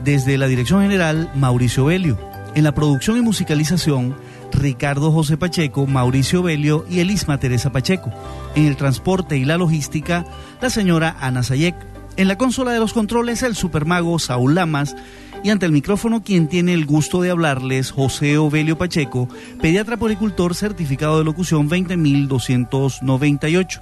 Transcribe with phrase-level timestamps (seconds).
[0.06, 2.18] desde la Dirección General Mauricio Belio.
[2.56, 4.16] En la producción y musicalización
[4.62, 8.12] Ricardo José Pacheco, Mauricio Belio y Elisma Teresa Pacheco.
[8.56, 10.26] En el transporte y la logística,
[10.62, 11.76] la señora Ana Sayek.
[12.18, 14.96] En la consola de los controles, el supermago Saúl Lamas.
[15.44, 19.28] Y ante el micrófono, quien tiene el gusto de hablarles, José Ovelio Pacheco,
[19.60, 23.82] pediatra poricultor certificado de locución 20298.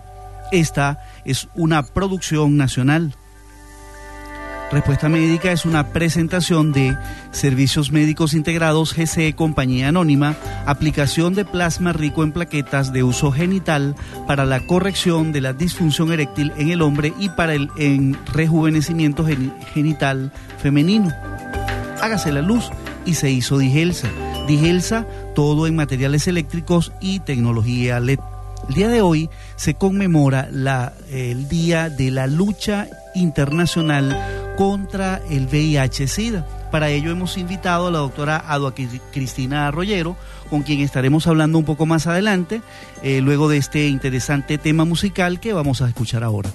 [0.53, 3.13] Esta es una producción nacional.
[4.71, 6.95] Respuesta Médica es una presentación de
[7.31, 10.35] Servicios Médicos Integrados GCE Compañía Anónima,
[10.67, 13.95] aplicación de plasma rico en plaquetas de uso genital
[14.27, 19.25] para la corrección de la disfunción eréctil en el hombre y para el en rejuvenecimiento
[19.73, 21.11] genital femenino.
[21.99, 22.69] Hágase la luz
[23.07, 24.07] y se hizo Digelsa.
[24.47, 28.19] Digelsa, todo en materiales eléctricos y tecnología LED.
[28.67, 34.15] El día de hoy se conmemora la, el Día de la Lucha Internacional
[34.59, 36.45] contra el VIH-Sida.
[36.69, 40.17] Para ello hemos invitado a la doctora Adua Cristina Arroyero,
[40.49, 42.61] con quien estaremos hablando un poco más adelante,
[43.01, 46.49] eh, luego de este interesante tema musical que vamos a escuchar ahora.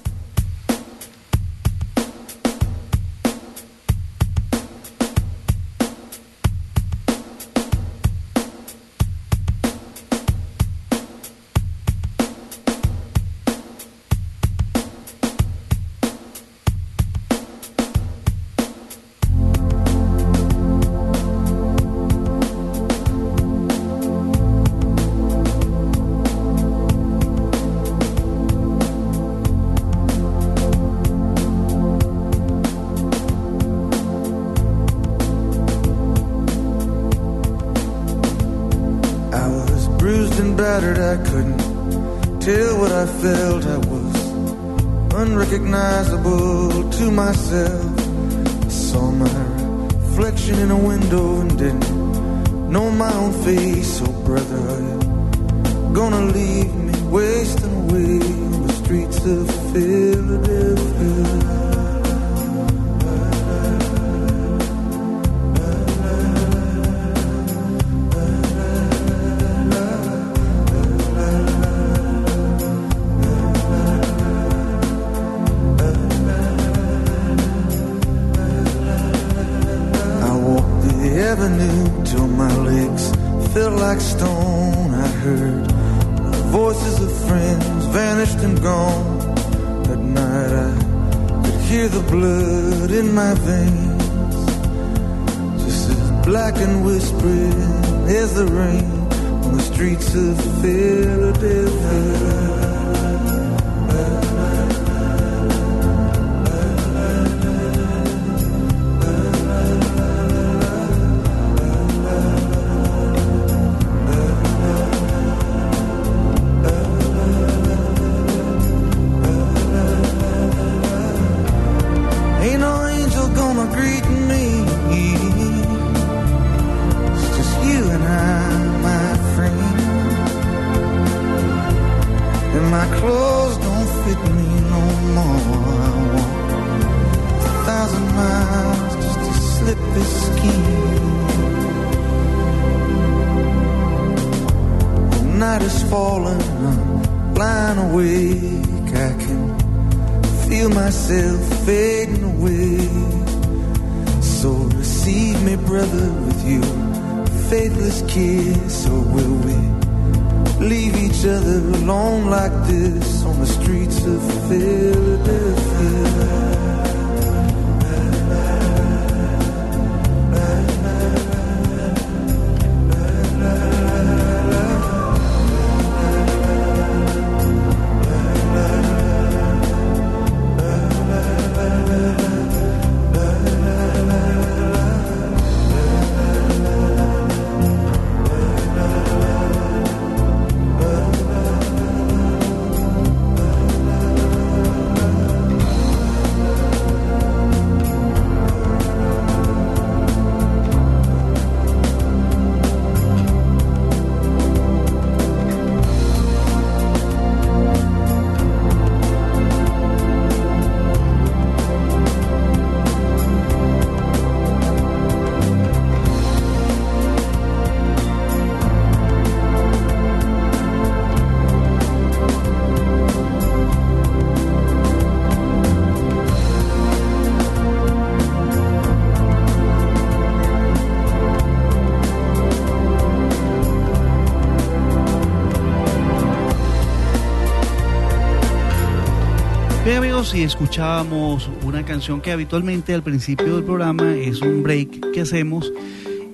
[240.33, 245.71] Y escuchábamos una canción que habitualmente al principio del programa es un break que hacemos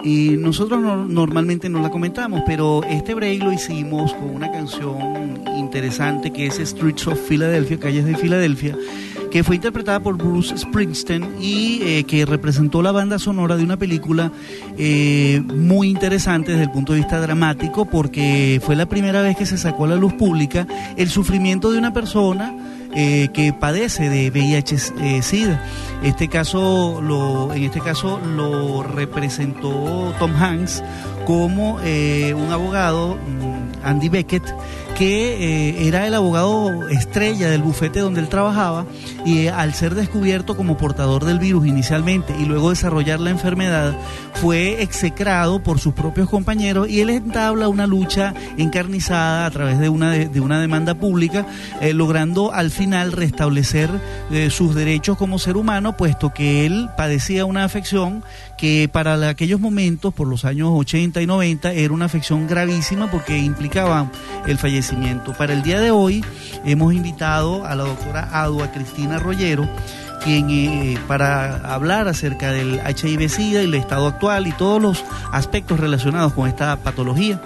[0.05, 5.43] y nosotros no- normalmente no la comentamos, pero este break lo hicimos con una canción
[5.59, 8.77] interesante que es Streets of Philadelphia, calles de Filadelfia,
[9.31, 13.77] que fue interpretada por Bruce Springsteen y eh, que representó la banda sonora de una
[13.77, 14.31] película
[14.79, 19.47] eh, muy interesante desde el punto de vista dramático porque fue la primera vez que
[19.47, 20.67] se sacó a la luz pública
[20.97, 22.57] el sufrimiento de una persona
[22.95, 25.63] eh, que padece de VIH-Sida.
[26.03, 30.83] Este caso lo, en este caso lo representó Tom Hanks
[31.27, 34.45] como eh, un abogado, mm, Andy Beckett,
[35.01, 38.85] que eh, era el abogado estrella del bufete donde él trabajaba
[39.25, 43.97] y eh, al ser descubierto como portador del virus inicialmente y luego desarrollar la enfermedad,
[44.35, 49.89] fue execrado por sus propios compañeros y él entabla una lucha encarnizada a través de
[49.89, 51.47] una, de, una demanda pública,
[51.81, 53.89] eh, logrando al final restablecer
[54.51, 58.23] sus derechos como ser humano, puesto que él padecía una afección
[58.59, 63.39] que para aquellos momentos, por los años 80 y 90, era una afección gravísima porque
[63.39, 64.11] implicaba
[64.47, 64.90] el fallecimiento.
[65.39, 66.25] Para el día de hoy
[66.65, 69.69] hemos invitado a la doctora Adua Cristina Rollero,
[70.23, 75.79] quien eh, para hablar acerca del HIV-Sida y el estado actual y todos los aspectos
[75.79, 77.41] relacionados con esta patología.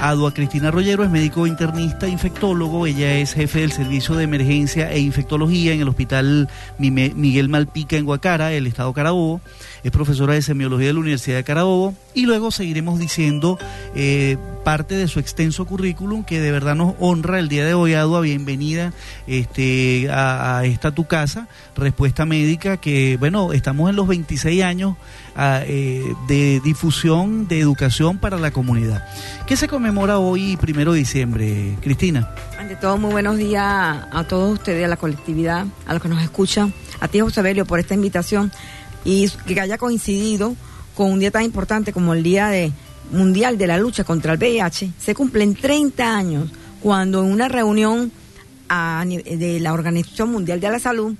[0.00, 2.86] Adua Cristina Rollero es médico internista, infectólogo.
[2.86, 6.48] Ella es jefe del servicio de emergencia e infectología en el Hospital
[6.78, 9.40] Miguel Malpica en Guacara, el estado Carabobo.
[9.82, 11.94] Es profesora de semiología de la Universidad de Carabobo.
[12.12, 13.58] Y luego seguiremos diciendo
[13.94, 17.94] eh, parte de su extenso currículum que de verdad nos honra el día de hoy.
[17.94, 18.92] Adua, bienvenida
[19.26, 24.96] este, a, esta tu casa, respuesta médica, que bueno, estamos en los 26 años
[25.36, 29.04] de difusión de educación para la comunidad.
[29.46, 32.30] ¿Qué se conmemora hoy, primero de diciembre, Cristina?
[32.58, 36.22] Ante todo, muy buenos días a todos ustedes, a la colectividad, a los que nos
[36.22, 38.52] escuchan, a ti, José Belio, por esta invitación
[39.04, 40.54] y que haya coincidido
[40.94, 42.72] con un día tan importante como el Día de
[43.10, 44.92] Mundial de la Lucha contra el VIH.
[44.98, 46.50] Se cumplen 30 años
[46.80, 48.12] cuando en una reunión
[48.68, 51.14] de la Organización Mundial de la Salud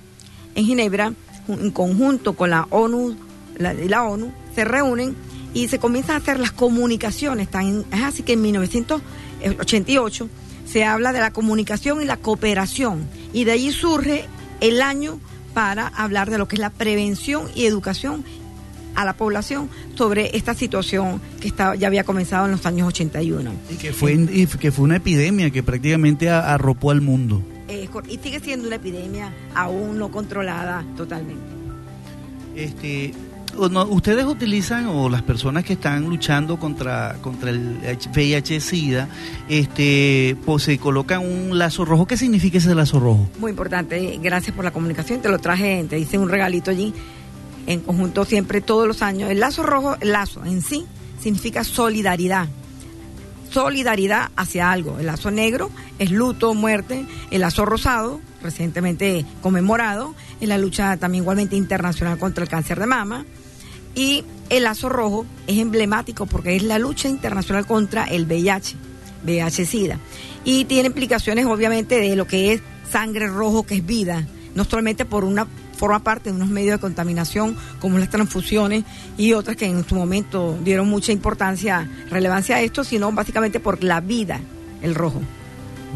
[0.55, 1.13] en Ginebra,
[1.47, 3.15] en conjunto con la ONU,
[3.57, 5.15] la, la ONU, se reúnen
[5.53, 7.49] y se comienzan a hacer las comunicaciones.
[7.49, 10.29] Tan, es así que en 1988
[10.65, 14.25] se habla de la comunicación y la cooperación y de allí surge
[14.61, 15.19] el año
[15.53, 18.25] para hablar de lo que es la prevención y educación
[18.95, 23.51] a la población sobre esta situación que está, ya había comenzado en los años 81.
[23.69, 27.41] Y que fue, y que fue una epidemia que prácticamente arropó al mundo.
[27.67, 31.43] Eh, y sigue siendo una epidemia aún no controlada totalmente.
[32.55, 33.13] Este,
[33.57, 39.07] ustedes utilizan, o las personas que están luchando contra, contra el VIH-Sida,
[39.49, 42.05] este, pues se colocan un lazo rojo.
[42.05, 43.29] ¿Qué significa ese lazo rojo?
[43.39, 46.93] Muy importante, gracias por la comunicación, te lo traje, te hice un regalito allí,
[47.67, 49.29] en conjunto siempre todos los años.
[49.29, 50.85] El lazo rojo, el lazo en sí,
[51.19, 52.47] significa solidaridad.
[53.49, 54.99] solidaridad hacia algo.
[54.99, 61.23] El lazo negro es luto, muerte, el lazo rosado, recientemente conmemorado, en la lucha también
[61.23, 63.25] igualmente internacional contra el cáncer de mama.
[63.95, 68.75] Y el lazo rojo es emblemático porque es la lucha internacional contra el VIH,
[69.25, 69.99] VIH-Sida.
[70.43, 72.61] Y tiene implicaciones obviamente de lo que es
[72.91, 76.79] sangre rojo, que es vida, no solamente por una forma parte de unos medios de
[76.79, 78.83] contaminación como las transfusiones
[79.17, 83.83] y otras que en su momento dieron mucha importancia, relevancia a esto, sino básicamente por
[83.83, 84.39] la vida,
[84.81, 85.21] el rojo.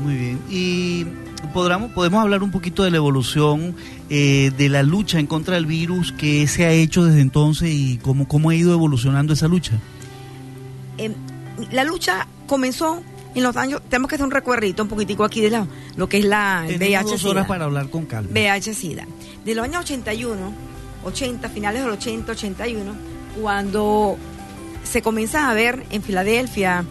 [0.04, 0.40] Muy bien.
[0.50, 1.06] Y
[1.54, 3.76] podamos, podemos hablar un poquito de la evolución
[4.10, 7.98] eh, de la lucha en contra del virus, que se ha hecho desde entonces y
[7.98, 9.80] cómo, cómo ha ido evolucionando esa lucha.
[10.98, 11.12] Eh,
[11.72, 13.02] la lucha comenzó
[13.36, 16.18] en los años, tenemos que hacer un recuerdito un poquitico aquí de la, lo que
[16.18, 18.30] es la Tenemos VIH dos horas para hablar con calma.
[18.32, 19.06] VIH-Sida.
[19.46, 20.36] De los años 81,
[21.04, 22.94] 80, finales del 80, 81,
[23.40, 24.18] cuando
[24.84, 26.84] se comienza a ver en Filadelfia,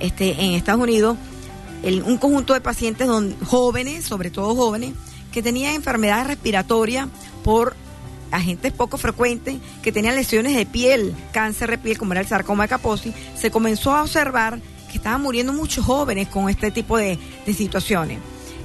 [0.00, 1.18] este, en Estados Unidos,
[2.04, 4.92] un conjunto de pacientes don- jóvenes, sobre todo jóvenes,
[5.32, 7.08] que tenían enfermedades respiratorias
[7.42, 7.74] por
[8.30, 12.64] agentes poco frecuentes, que tenían lesiones de piel, cáncer de piel, como era el sarcoma
[12.64, 14.60] de Kaposi, se comenzó a observar
[14.90, 18.18] que estaban muriendo muchos jóvenes con este tipo de, de situaciones.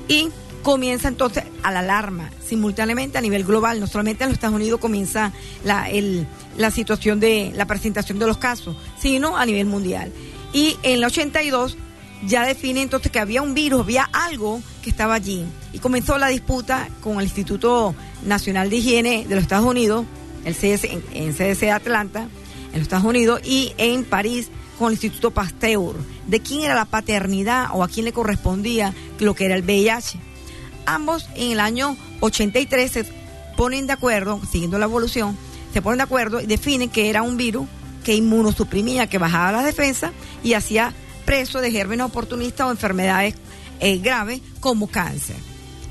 [0.07, 0.29] Y
[0.63, 4.79] comienza entonces a la alarma simultáneamente a nivel global, no solamente en los Estados Unidos
[4.79, 5.31] comienza
[5.63, 10.11] la, el- la situación de la presentación de los casos, sino a nivel mundial.
[10.51, 11.77] Y en el 82
[12.25, 15.45] ya define entonces que había un virus, había algo que estaba allí.
[15.73, 20.05] Y comenzó la disputa con el Instituto Nacional de Higiene de los Estados Unidos,
[20.45, 22.27] el CS, en, en CDC Atlanta,
[22.71, 25.95] en los Estados Unidos, y en París con el Instituto Pasteur,
[26.27, 30.19] de quién era la paternidad o a quién le correspondía lo que era el VIH.
[30.85, 33.05] Ambos en el año 83 se
[33.57, 35.37] ponen de acuerdo, siguiendo la evolución,
[35.73, 37.67] se ponen de acuerdo y definen que era un virus
[38.03, 40.11] que inmunosuprimía, que bajaba las defensas
[40.43, 40.93] y hacía
[41.29, 43.35] preso de gérmenes oportunistas o enfermedades
[43.79, 45.35] eh, graves como cáncer.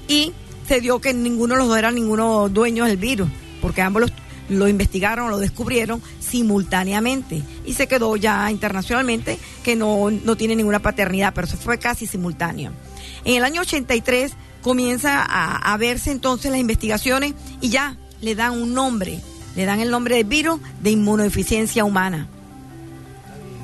[0.09, 0.33] Y
[0.66, 3.28] se dio que ninguno de los dos eran ninguno dueños del virus,
[3.62, 4.12] porque ambos los-
[4.49, 10.80] lo investigaron, lo descubrieron simultáneamente y se quedó ya internacionalmente que no, no tiene ninguna
[10.80, 12.73] paternidad, pero eso fue casi simultáneo.
[13.25, 18.75] En el año 83 comienza a, verse entonces las investigaciones y ya le dan un
[18.75, 19.21] nombre,
[19.54, 22.26] le dan el nombre de virus de inmunodeficiencia humana.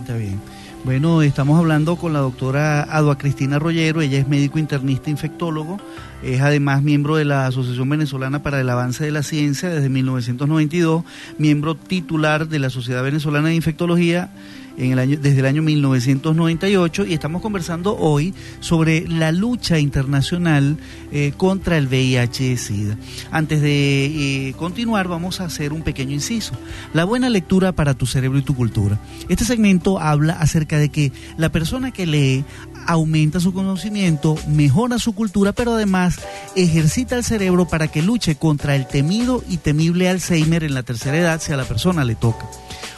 [0.03, 0.54] Está bien.
[0.85, 5.79] Bueno, estamos hablando con la doctora Adua Cristina Rollero, ella es médico internista infectólogo,
[6.25, 11.05] es además miembro de la Asociación Venezolana para el Avance de la Ciencia desde 1992,
[11.39, 14.31] miembro titular de la Sociedad Venezolana de Infectología
[14.77, 20.79] en el año, desde el año 1998 y estamos conversando hoy sobre la lucha internacional
[21.13, 22.97] eh, contra el VIH-Sida.
[23.31, 26.55] Antes de eh, continuar vamos a hacer un pequeño inciso.
[26.93, 28.99] La buena lectura para tu cerebro y tu cultura.
[29.29, 32.45] Este segmento habla acerca de que la persona que lee
[32.87, 36.21] aumenta su conocimiento, mejora su cultura, pero además
[36.57, 41.17] ejercita el cerebro para que luche contra el temido y temible Alzheimer en la tercera
[41.17, 42.47] edad si a la persona le toca.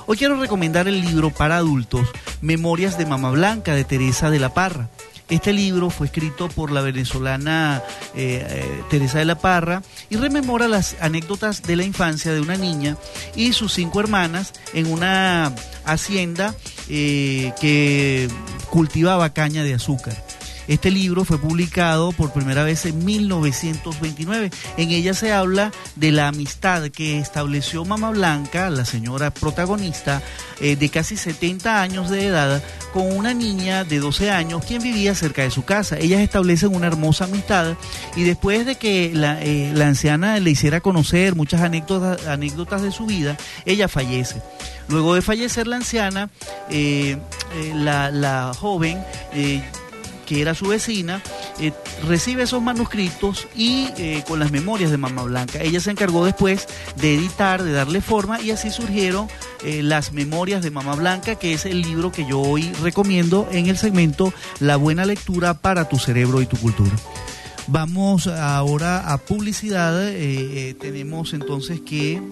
[0.07, 2.09] Hoy quiero recomendar el libro para adultos
[2.41, 4.89] Memorias de Mama Blanca de Teresa de la Parra.
[5.29, 7.83] Este libro fue escrito por la venezolana
[8.15, 12.57] eh, eh, Teresa de la Parra y rememora las anécdotas de la infancia de una
[12.57, 12.97] niña
[13.35, 15.53] y sus cinco hermanas en una
[15.85, 16.55] hacienda
[16.89, 18.29] eh, que
[18.71, 20.26] cultivaba caña de azúcar.
[20.69, 24.51] Este libro fue publicado por primera vez en 1929.
[24.77, 30.23] En ella se habla de la amistad que estableció Mama Blanca, la señora protagonista,
[30.61, 35.15] eh, de casi 70 años de edad, con una niña de 12 años quien vivía
[35.15, 35.99] cerca de su casa.
[35.99, 37.75] Ellas establecen una hermosa amistad
[38.17, 42.91] y después de que la, eh, la anciana le hiciera conocer muchas anécdotas, anécdotas de
[42.91, 44.43] su vida, ella fallece.
[44.89, 46.31] Luego de fallecer la anciana,
[46.71, 47.19] eh,
[47.75, 49.03] la, joven
[50.27, 51.23] que era su vecina,
[51.61, 51.73] eh,
[52.07, 55.63] recibe esos manuscritos y eh, con las memorias de Mamá Blanca.
[55.63, 56.67] Ella se encargó después
[56.97, 59.29] de editar, de darle forma y así surgieron
[59.65, 63.67] eh, las memorias de Mamá Blanca, que es el libro que yo hoy recomiendo en
[63.67, 66.95] el segmento La buena lectura para tu cerebro y tu cultura.
[67.69, 70.13] Vamos ahora a publicidad.
[70.79, 72.23] tenemos entonces que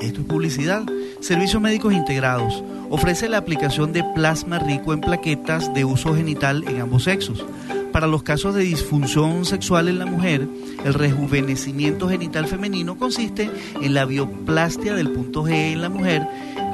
[0.00, 0.82] esto es publicidad.
[1.20, 2.64] Servicios médicos integrados.
[2.88, 7.44] Ofrece la aplicación de plasma rico en plaquetas de uso genital en ambos sexos.
[7.92, 10.48] Para los casos de disfunción sexual en la mujer,
[10.84, 13.50] el rejuvenecimiento genital femenino consiste
[13.82, 16.26] en la bioplastia del punto G en la mujer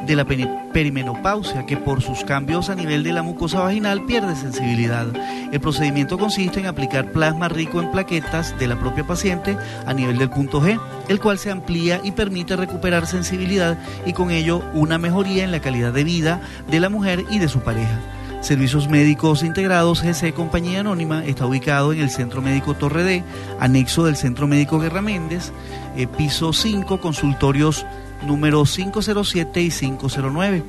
[0.06, 4.36] de la peri- perimenopausia, que por sus cambios a nivel de la mucosa vaginal pierde
[4.36, 5.06] sensibilidad.
[5.52, 10.18] El procedimiento consiste en aplicar plasma rico en plaquetas de la propia paciente a nivel
[10.18, 14.98] del punto G, el cual se amplía y permite recuperar sensibilidad y con ello una
[14.98, 17.98] mejoría en la calidad de vida de la mujer y de su pareja.
[18.42, 23.24] Servicios Médicos Integrados GC Compañía Anónima está ubicado en el Centro Médico Torre D,
[23.58, 25.52] anexo del Centro Médico Guerra Méndez,
[25.96, 27.86] eh, piso 5, consultorios
[28.24, 30.62] número 507 y 509.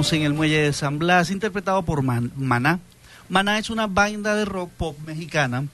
[0.00, 2.80] En el muelle de San Blas, interpretado por Maná.
[3.28, 5.64] Maná es una banda de rock pop mexicana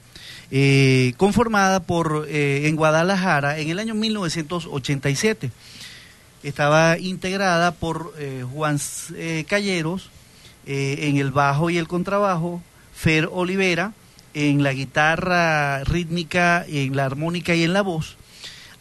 [0.51, 5.53] eh, conformada por eh, en Guadalajara en el año 1987.
[6.43, 8.81] Estaba integrada por eh, Juan
[9.47, 10.11] Calleros
[10.67, 12.61] en el bajo y el contrabajo,
[12.93, 13.93] Fer Olivera
[14.35, 18.17] en la guitarra rítmica, en la armónica y en la voz,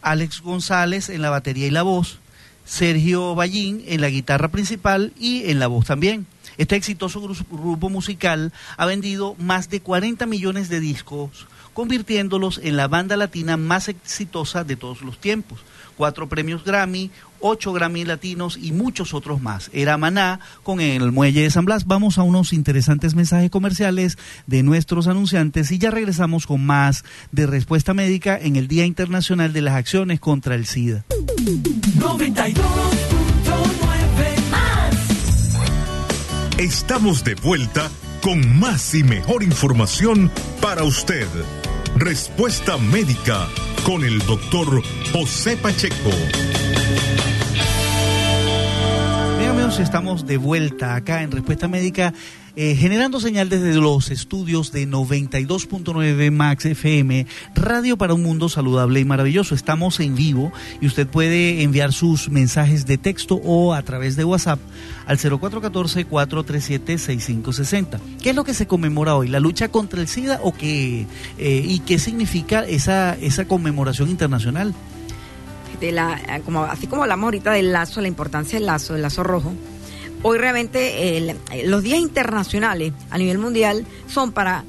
[0.02, 2.18] Alex González en la batería y la voz,
[2.66, 6.26] Sergio Ballín en la guitarra principal y en la voz también.
[6.58, 12.88] Este exitoso grupo musical ha vendido más de 40 millones de discos, convirtiéndolos en la
[12.88, 15.60] banda latina más exitosa de todos los tiempos.
[15.96, 19.70] Cuatro premios Grammy, ocho Grammy latinos y muchos otros más.
[19.72, 21.86] Era Maná con el Muelle de San Blas.
[21.86, 27.46] Vamos a unos interesantes mensajes comerciales de nuestros anunciantes y ya regresamos con más de
[27.46, 31.04] respuesta médica en el Día Internacional de las Acciones contra el SIDA.
[31.08, 32.96] 92.9
[36.58, 37.90] Estamos de vuelta
[38.22, 40.30] con más y mejor información
[40.62, 41.28] para usted.
[41.96, 43.46] Respuesta médica
[43.84, 46.10] con el doctor José Pacheco.
[49.82, 52.14] Estamos de vuelta acá en Respuesta Médica
[52.58, 59.00] eh, generando señal desde los estudios de 92.9 Max FM, Radio para un Mundo Saludable
[59.00, 59.54] y Maravilloso.
[59.54, 64.24] Estamos en vivo y usted puede enviar sus mensajes de texto o a través de
[64.24, 64.58] WhatsApp
[65.06, 67.98] al 0414-437-6560.
[68.22, 69.28] ¿Qué es lo que se conmemora hoy?
[69.28, 71.04] ¿La lucha contra el SIDA o qué?
[71.36, 74.72] Eh, ¿Y qué significa esa, esa conmemoración internacional?
[75.80, 79.22] De la, como, así como hablamos ahorita del lazo, la importancia del lazo, del lazo
[79.22, 79.52] rojo,
[80.22, 84.64] hoy realmente los días internacionales a nivel mundial son para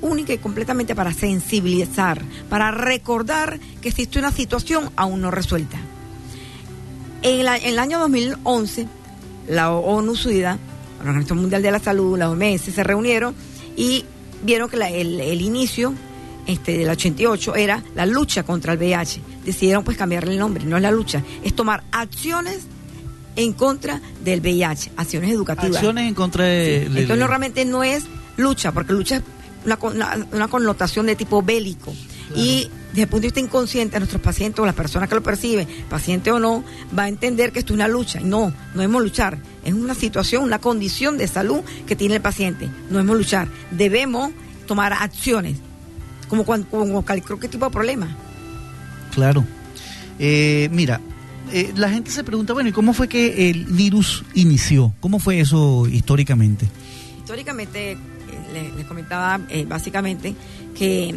[0.00, 5.78] única y completamente para sensibilizar, para recordar que existe una situación aún no resuelta.
[7.22, 8.86] En, el año 2011,
[9.48, 10.58] la ONU SUIDA,
[10.98, 13.34] la Organización Mundial de la Salud, la OMS, se reunieron
[13.76, 14.04] y
[14.42, 15.94] vieron que el, inicio
[16.48, 19.20] este, del 88 era la lucha contra el VIH.
[19.44, 22.66] Decidieron pues cambiarle el nombre, no es la lucha, es tomar acciones
[23.36, 25.76] en contra del VIH, acciones educativas.
[25.76, 26.86] Acciones en contra de...
[26.86, 28.04] Entonces, realmente no es
[28.38, 29.22] lucha, porque lucha es
[29.64, 31.94] una, connotación de tipo bélico.
[32.34, 35.22] Y desde el punto de vista inconsciente, a nuestros pacientes o las personas que lo
[35.22, 36.64] perciben, paciente o no,
[36.98, 38.20] va a entender que esto es una lucha.
[38.20, 39.38] No, no debemos luchar.
[39.64, 42.70] Es una situación, una condición de salud que tiene el paciente.
[42.88, 43.48] No debemos luchar.
[43.70, 44.30] Debemos
[44.66, 45.58] tomar acciones,
[46.28, 48.08] como, cuando, como cualquier tipo de problema.
[49.12, 49.44] Claro.
[50.18, 51.00] Eh, mira,
[51.52, 54.92] eh, la gente se pregunta, bueno, ¿y cómo fue que el virus inició?
[55.00, 56.66] ¿Cómo fue eso históricamente?
[57.18, 57.98] Históricamente, eh,
[58.76, 60.34] les, comentaba eh, básicamente
[60.74, 61.08] que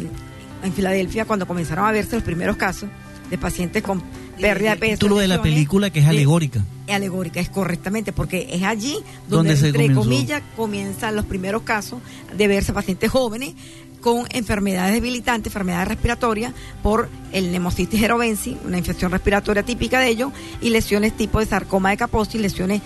[0.62, 2.88] en Filadelfia, cuando comenzaron a verse los primeros casos
[3.28, 4.02] de pacientes con
[4.40, 4.92] pérdida de peso.
[4.92, 6.64] Título de la película que es alegórica.
[6.86, 8.98] Es alegórica, es correctamente, porque es allí
[9.28, 12.00] donde, entre comillas, comienzan los primeros casos
[12.36, 13.54] de verse pacientes jóvenes
[14.02, 20.32] con enfermedades debilitantes, enfermedades respiratorias por el nemocitis erovensi, una infección respiratoria típica de ello,
[20.60, 22.82] y lesiones tipo de sarcoma de Kaposi, lesiones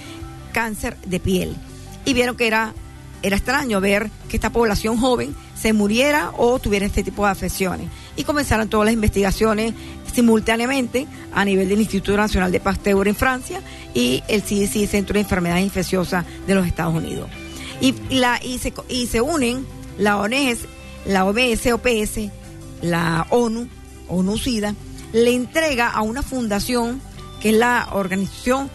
[0.53, 1.57] cáncer de piel.
[2.05, 2.75] Y vieron que era,
[3.23, 7.89] era extraño ver que esta población joven se muriera o tuviera este tipo de afecciones.
[8.15, 9.75] Y comenzaron todas las investigaciones
[10.15, 13.61] simultáneamente a nivel del Instituto Nacional de Pasteur en Francia
[13.95, 17.29] y el CDC, Centro de Enfermedades Infecciosas de los Estados Unidos.
[17.81, 19.67] Y, la, y, se, y se unen
[19.99, 20.61] la ONES
[21.07, 22.31] la OBS, OPS,
[22.83, 23.69] la ONU,
[24.09, 24.75] ONU SIDA,
[25.13, 27.01] le entrega a una fundación
[27.41, 28.71] que es la organización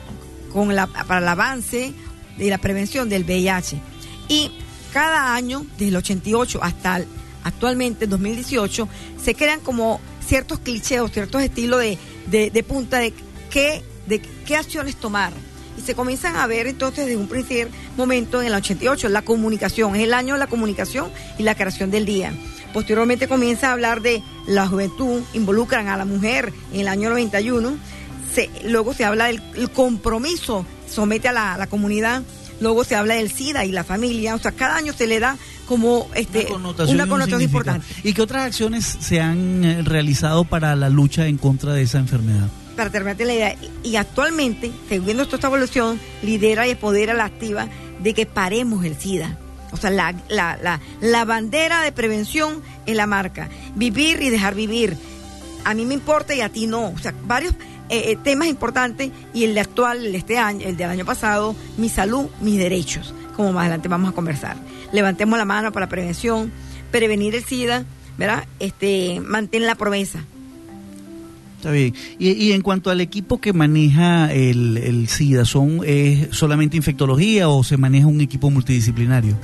[1.08, 1.94] para el avance
[2.38, 3.80] y la prevención del VIH.
[4.28, 4.52] Y
[4.94, 7.04] cada año, desde el 88 hasta
[7.44, 8.88] actualmente, 2018,
[9.22, 13.13] se crean como ciertos clichés, ciertos estilos de, de, punta de
[13.50, 15.34] qué, de qué acciones tomar.
[15.82, 19.96] Y se comienzan a ver entonces desde un primer momento en el 88, la comunicación,
[19.96, 22.34] es el año de la comunicación y la creación del día.
[22.72, 27.78] Posteriormente comienza a hablar de la juventud, involucran a la mujer en el año 91,
[28.32, 29.41] se, luego se habla del
[29.74, 32.22] compromiso, somete a la, comunidad,
[32.60, 35.36] luego se habla del SIDA y la familia, o sea, cada año se le da
[35.67, 36.46] como este,
[36.89, 37.88] una connotación, importante.
[38.04, 41.98] ¿Y qué otras acciones se han eh, realizado para la lucha en contra de esa
[41.98, 42.50] enfermedad?
[42.76, 47.68] Para terminarte la idea, y actualmente, según esta evolución, lidera y apodera la activa
[48.00, 49.38] de que paremos el SIDA.
[49.72, 53.50] O sea, la, la, la, la bandera de prevención es la marca.
[53.76, 54.98] Vivir y dejar vivir.
[55.64, 56.90] A mí me importa y a ti no.
[56.90, 57.54] O sea, varios
[57.90, 61.06] eh, eh, temas importantes y el de actual, el de este año, el del año
[61.06, 64.58] pasado, mi salud, mis derechos, como más adelante vamos a conversar.
[64.92, 66.52] Levantemos la mano para prevención,
[66.92, 67.86] prevenir el SIDA,
[68.18, 68.46] ¿verdad?
[68.60, 70.26] Este, mantén la promesa
[71.62, 71.93] Está bien.
[72.17, 77.50] Y, y en cuanto al equipo que maneja el, el SIDA, ¿son es solamente infectología
[77.50, 79.38] o se maneja un equipo multidisciplinario?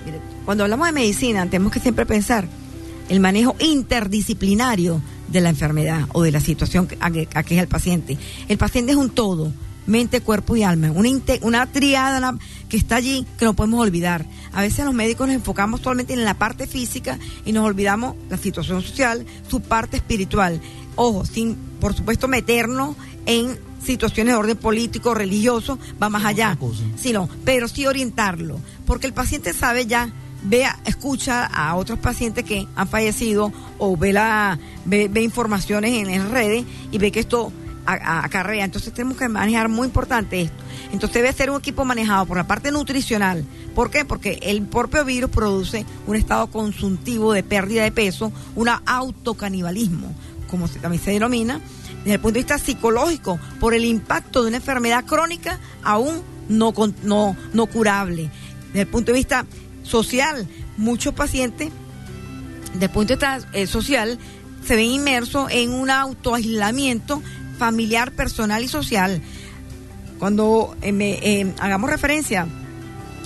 [0.44, 2.48] Cuando hablamos de medicina, tenemos que siempre pensar
[3.10, 7.68] el manejo interdisciplinario de la enfermedad o de la situación que- a que aqueja al
[7.68, 8.18] paciente.
[8.48, 9.54] El paciente es un todo,
[9.86, 11.10] mente, cuerpo y alma, una,
[11.42, 12.36] una triada
[12.68, 14.26] que está allí que no podemos olvidar.
[14.54, 18.38] A veces los médicos nos enfocamos solamente en la parte física y nos olvidamos la
[18.38, 20.60] situación social, su parte espiritual.
[20.96, 26.54] Ojo, sin por supuesto meternos en situaciones de orden político, religioso, va más allá.
[26.54, 26.84] otra cosa.
[26.98, 30.10] Sí, no, pero sí orientarlo, porque el paciente sabe ya,
[30.44, 36.12] vea, escucha a otros pacientes que han fallecido o ve la ve, ve informaciones en
[36.12, 37.52] las redes y ve que esto
[37.88, 38.66] acarrea.
[38.66, 40.64] Entonces tenemos que manejar muy importante esto.
[40.92, 43.46] Entonces debe ser un equipo manejado por la parte nutricional.
[43.76, 44.06] ¿Por qué?
[44.06, 50.14] Porque el propio virus produce un estado consuntivo de pérdida de peso, un autocanibalismo,
[50.48, 51.62] como también se denomina,
[52.00, 56.74] desde el punto de vista psicológico, por el impacto de una enfermedad crónica aún no,
[57.04, 58.30] no, no curable.
[58.68, 59.46] Desde el punto de vista
[59.84, 61.70] social, muchos pacientes,
[62.74, 64.18] desde el punto de vista eh, social,
[64.66, 67.22] se ven inmersos en un autoaislamiento
[67.58, 69.22] familiar, personal y social.
[70.20, 72.48] Cuando eh, me, eh, hagamos referencia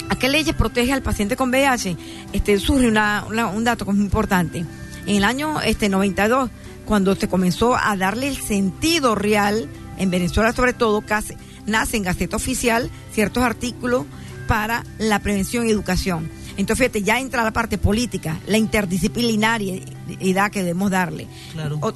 [0.10, 1.96] a qué leyes protege al paciente con VIH,
[2.34, 4.66] este, surge un dato que es muy importante.
[5.06, 6.50] En el año este, 92,
[6.86, 9.68] cuando se comenzó a darle el sentido real,
[9.98, 14.06] en Venezuela sobre todo, casi, nace en Gaceta Oficial ciertos artículos
[14.48, 16.30] para la prevención y educación.
[16.58, 21.28] Entonces, fíjate, ya entra la parte política, la interdisciplinaridad que debemos darle.
[21.54, 21.78] Claro.
[21.82, 21.94] O-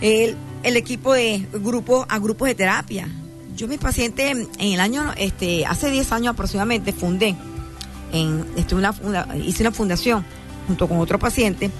[0.00, 3.08] el, el equipo de grupos a grupos de terapia.
[3.56, 7.36] Yo mis pacientes en el año, este, hace 10 años aproximadamente fundé,
[8.12, 10.24] en, este, una, funda- hice una fundación
[10.66, 11.70] junto con otro paciente,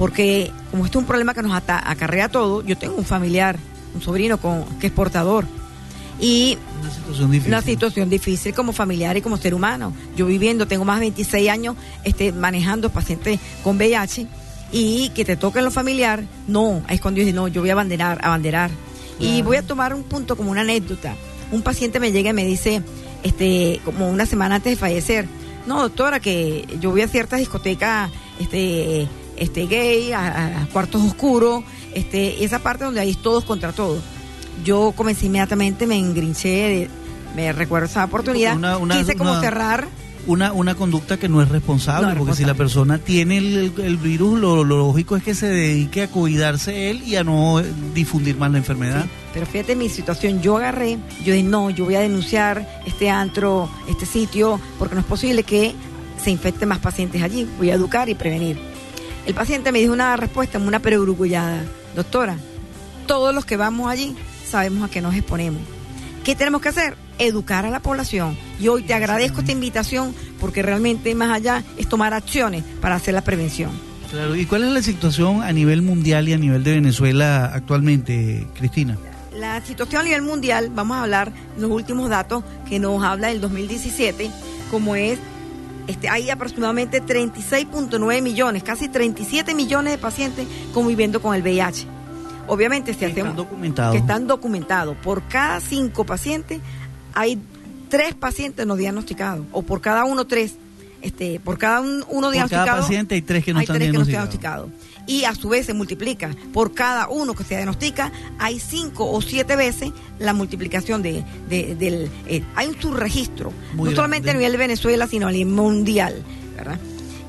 [0.00, 3.58] porque como este es un problema que nos ata- acarrea todo, yo tengo un familiar,
[3.94, 5.44] un sobrino con, que es portador.
[6.18, 7.52] Y Una situación difícil.
[7.52, 9.92] una situación difícil como familiar y como ser humano.
[10.16, 14.26] Yo viviendo, tengo más de 26 años este, manejando pacientes con VIH
[14.72, 17.74] y que te toquen lo familiar, no, es cuando yo digo, no, yo voy a
[17.74, 18.70] abanderar, abanderar.
[19.18, 21.14] Y voy a tomar un punto como una anécdota.
[21.52, 22.80] Un paciente me llega y me dice,
[23.22, 25.26] este, como una semana antes de fallecer,
[25.66, 29.06] no, doctora, que yo voy a ciertas discotecas este,
[29.40, 34.00] este, gay, a, a cuartos oscuros, este, esa parte donde hay todos contra todos.
[34.64, 36.90] Yo comencé inmediatamente, me engrinché, de-
[37.34, 39.88] me recuerdo esa oportunidad, Una- una- quise como una- cerrar,
[40.26, 43.96] Una, una conducta que no es responsable, No porque si la persona tiene el, el-
[43.96, 47.64] virus, lo, lo lógico es que se dedique a cuidarse él y a no eh,
[47.94, 49.04] difundir más la enfermedad.
[49.04, 53.08] Sí, pero fíjate mi situación, yo agarré, yo dije, no, yo voy a denunciar este
[53.08, 55.74] antro, este sitio, porque no es posible que
[56.22, 58.58] se infecten más pacientes allí, voy a educar y prevenir.
[59.30, 61.62] El paciente me dijo una respuesta, una perogrullada,
[61.94, 62.36] doctora,
[63.06, 65.62] todos los que vamos allí sabemos a qué nos exponemos.
[66.24, 66.96] ¿Qué tenemos que hacer?
[67.16, 68.36] Educar a la población.
[68.58, 73.14] Y hoy te agradezco esta invitación porque realmente más allá es tomar acciones para hacer
[73.14, 73.70] la prevención.
[74.10, 78.48] Claro, ¿y cuál es la situación a nivel mundial y a nivel de Venezuela actualmente,
[78.58, 78.98] Cristina?
[79.38, 83.28] La situación a nivel mundial, vamos a hablar de los últimos datos que nos habla
[83.28, 84.28] del 2017,
[84.72, 85.20] como es,
[85.86, 91.86] este, hay aproximadamente 36.9 millones, casi 37 millones de pacientes conviviendo con el VIH.
[92.46, 93.92] Obviamente, si Que hacemos están documentados.
[93.92, 96.60] que están documentados, por cada cinco pacientes
[97.14, 97.38] hay
[97.88, 100.54] tres pacientes no diagnosticados, o por cada uno tres,
[101.02, 103.76] este, por cada un- uno Por cada diagnosticado paciente hay tres que no hay están
[103.78, 104.68] tres que no diagnosticados.
[104.70, 104.89] diagnosticados.
[105.06, 106.30] Y a su vez se multiplica.
[106.52, 111.74] Por cada uno que se diagnostica, hay cinco o siete veces la multiplicación de, de-
[111.74, 112.10] del...
[112.26, 113.52] eh, hay un subregistro.
[113.74, 114.30] Muy no solamente grande.
[114.30, 116.22] a nivel de Venezuela, sino a nivel mundial.
[116.56, 116.78] ¿verdad?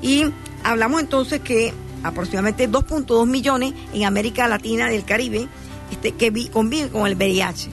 [0.02, 0.24] Y
[0.64, 5.48] hablamos entonces que aproximadamente 2.2 millones en América Latina y el Caribe
[5.90, 7.70] este, que vi- conviven con el VIH.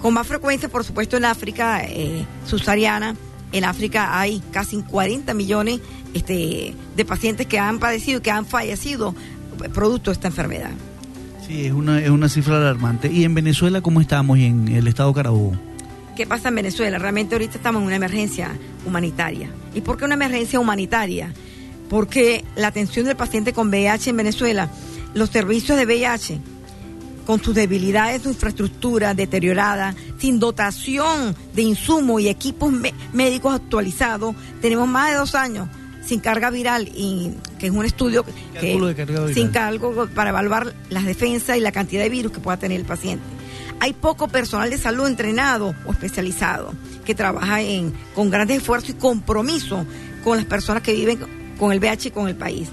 [0.00, 3.16] Con más frecuencia, por supuesto, en África eh, subsahariana.
[3.54, 5.80] En África hay casi 40 millones
[6.12, 9.14] este, de pacientes que han padecido que han fallecido
[9.72, 10.72] producto de esta enfermedad.
[11.46, 13.12] Sí, es una, es una cifra alarmante.
[13.12, 15.52] ¿Y en Venezuela cómo estamos y en el estado Carabobo?
[16.16, 16.98] ¿Qué pasa en Venezuela?
[16.98, 18.50] Realmente ahorita estamos en una emergencia
[18.84, 19.48] humanitaria.
[19.72, 21.32] ¿Y por qué una emergencia humanitaria?
[21.88, 24.68] Porque la atención del paciente con VIH en Venezuela,
[25.14, 26.40] los servicios de VIH,
[27.26, 32.72] con sus debilidades, su infraestructura deteriorada, sin dotación de insumos y equipos
[33.12, 35.68] médicos actualizados, tenemos más de dos años
[36.04, 38.32] sin carga viral, y, que es un estudio que,
[38.78, 42.58] de carga sin cargo para evaluar las defensas y la cantidad de virus que pueda
[42.58, 43.24] tener el paciente.
[43.80, 46.72] Hay poco personal de salud entrenado o especializado
[47.04, 49.84] que trabaja en, con grandes esfuerzos y compromiso
[50.22, 51.18] con las personas que viven
[51.58, 52.68] con el VIH y con el país.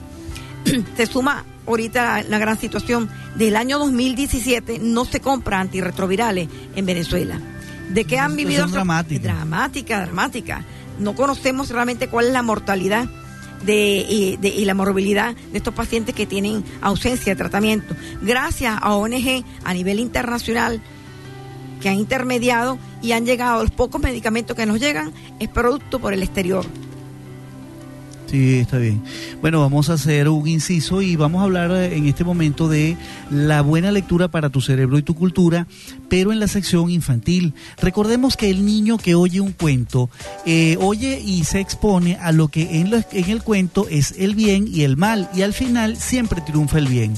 [0.97, 3.09] Se suma ahorita la, gran situación.
[3.35, 7.39] Del año 2017 no se compra antirretrovirales en Venezuela.
[7.89, 8.67] ¿De qué han vivido?
[8.67, 9.33] Dramática.
[9.33, 10.65] Dramática, dramática.
[10.99, 13.07] No conocemos realmente cuál es la mortalidad
[13.65, 17.95] de, y, la morbilidad de estos pacientes que tienen ausencia de tratamiento.
[18.21, 20.81] Gracias a ONG a nivel internacional
[21.81, 26.13] que han intermediado y han llegado los pocos medicamentos que nos llegan, es producto por
[26.13, 26.65] el exterior.
[28.31, 29.03] Sí, está bien.
[29.41, 32.95] Bueno, vamos a hacer un inciso y vamos a hablar eh, en este momento de
[33.29, 35.67] la buena lectura para tu cerebro y tu cultura,
[36.07, 37.53] pero en la sección infantil.
[37.81, 40.09] Recordemos que el niño que oye un cuento,
[40.45, 44.65] eh, oye y se expone a lo que en, en el cuento es el bien
[44.65, 47.15] y el mal, y al final siempre triunfa el bien.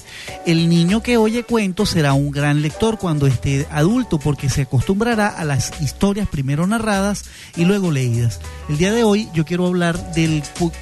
[0.47, 5.28] El niño que oye cuentos será un gran lector cuando esté adulto, porque se acostumbrará
[5.28, 8.39] a las historias primero narradas y luego leídas.
[8.67, 10.41] El día de hoy yo quiero hablar del,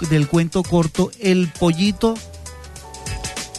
[0.10, 2.16] del cuento corto El pollito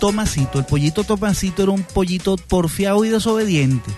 [0.01, 0.59] Tomasito.
[0.59, 3.91] El pollito Tomasito era un pollito porfiado y desobediente.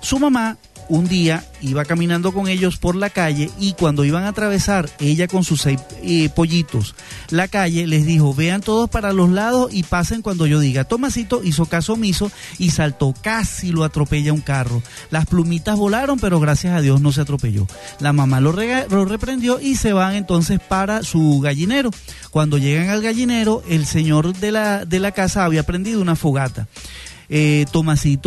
[0.00, 4.28] Su mamá un día iba caminando con ellos por la calle y cuando iban a
[4.28, 6.94] atravesar ella con sus seis eh, pollitos
[7.30, 11.42] la calle les dijo vean todos para los lados y pasen cuando yo diga Tomasito
[11.44, 14.82] hizo caso omiso y saltó casi lo atropella un carro.
[15.10, 17.66] Las plumitas volaron pero gracias a Dios no se atropelló.
[18.00, 21.90] La mamá lo, lo reprendió y se van entonces para su gallinero.
[22.30, 26.68] Cuando llegan al gallinero el señor de la, de la casa había prendido una fogata
[27.28, 27.64] eh,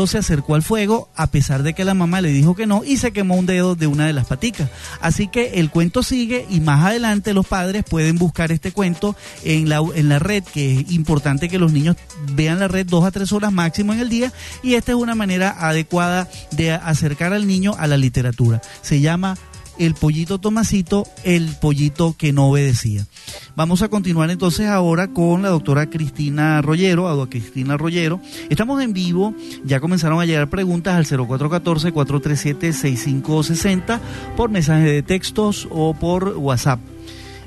[0.08, 2.98] se acercó al fuego a pesar de que la mamá le dijo que no y
[2.98, 4.70] se quemó un dedo de una de las paticas.
[5.02, 9.70] Así que el cuento sigue y más adelante los padres pueden buscar este cuento en
[9.70, 11.96] la, en la red, que es importante que los niños
[12.34, 14.32] vean la red dos a tres horas máximo en el día
[14.64, 18.62] y esta es una manera adecuada de acercar al niño a la literatura.
[18.82, 19.38] Se llama
[19.80, 23.08] el pollito Tomasito, el pollito que no obedecía.
[23.56, 28.20] Vamos a continuar entonces ahora con la doctora Cristina Rollero, a Cristina Rollero.
[28.50, 34.02] Estamos en vivo, ya comenzaron a llegar preguntas al 0414-437-6560
[34.36, 36.82] por mensaje de textos o por WhatsApp.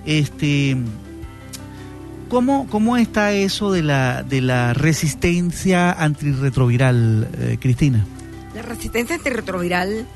[0.07, 0.79] Este,
[2.29, 8.07] ¿cómo, ¿Cómo está eso de la, de la resistencia antirretroviral, eh, Cristina?
[8.55, 10.07] La resistencia antirretroviral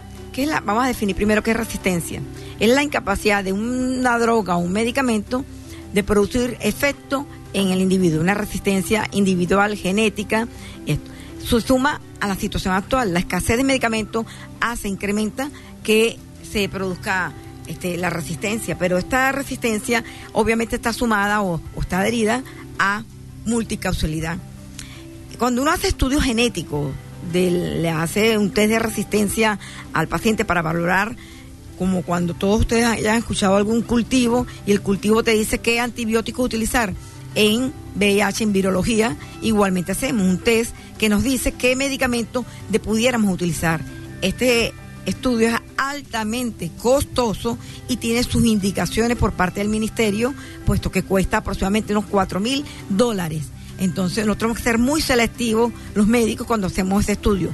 [0.65, 2.21] vamos a definir primero qué es resistencia.
[2.61, 5.45] Es la incapacidad de una droga o un medicamento
[5.93, 10.47] de producir efecto en el individuo, una resistencia individual, genética.
[10.87, 11.11] Esto.
[11.43, 13.15] Se suma a la situación actual.
[13.15, 14.27] La escasez de medicamentos
[14.61, 15.49] hace, incrementa
[15.83, 17.33] que se produzca
[17.67, 22.43] este, la resistencia, pero esta resistencia obviamente está sumada o está adherida
[22.79, 23.05] a
[23.47, 24.39] multicausalidad.
[25.39, 26.93] Cuando uno hace estudios genéticos
[27.33, 29.59] le hace un test de resistencia
[29.93, 31.17] al paciente para valorar
[31.79, 36.43] como cuando todos ustedes hayan escuchado algún cultivo y el cultivo te dice qué antibiótico
[36.43, 36.93] utilizar.
[37.35, 43.33] En VIH, en virología, igualmente hacemos un test que nos dice qué medicamento de pudiéramos
[43.33, 43.83] utilizar.
[44.23, 44.73] Este
[45.05, 47.59] estudio es altamente costoso
[47.89, 50.35] y tiene sus indicaciones por parte del ministerio,
[50.65, 53.43] puesto que cuesta aproximadamente unos 4 mil dólares.
[53.79, 57.51] Entonces nosotros tenemos que ser muy selectivos los médicos cuando hacemos ese estudio.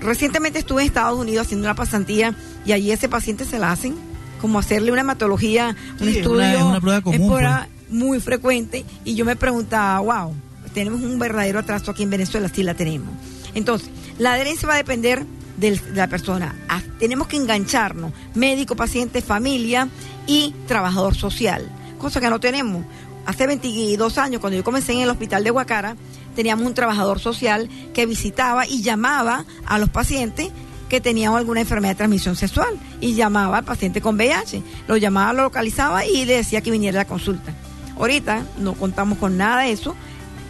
[0.00, 3.94] Recientemente estuve en Estados Unidos haciendo una pasantía y allí ese paciente se la hacen
[4.40, 7.46] como hacerle una hematología, un estudio una, prueba común, pues.
[7.88, 10.34] muy frecuente y yo me preguntaba, wow,
[10.74, 13.08] tenemos un verdadero atraso aquí en Venezuela, sí la tenemos.
[13.54, 15.24] Entonces, la adherencia va a depender
[15.56, 16.54] de la persona.
[16.68, 19.88] Ah, tenemos que engancharnos, médico, paciente, familia
[20.26, 21.66] y trabajador social,
[21.98, 22.84] cosa que no tenemos
[23.26, 25.96] hace 22 años, cuando yo comencé en el hospital de Huacara,
[26.34, 30.50] teníamos un trabajador social que visitaba y llamaba a los pacientes
[30.88, 34.62] que tenían alguna enfermedad de transmisión sexual y llamaba al paciente con VIH.
[34.86, 37.52] Lo llamaba, lo localizaba y le decía que viniera a la consulta.
[37.98, 39.96] Ahorita no contamos con nada de eso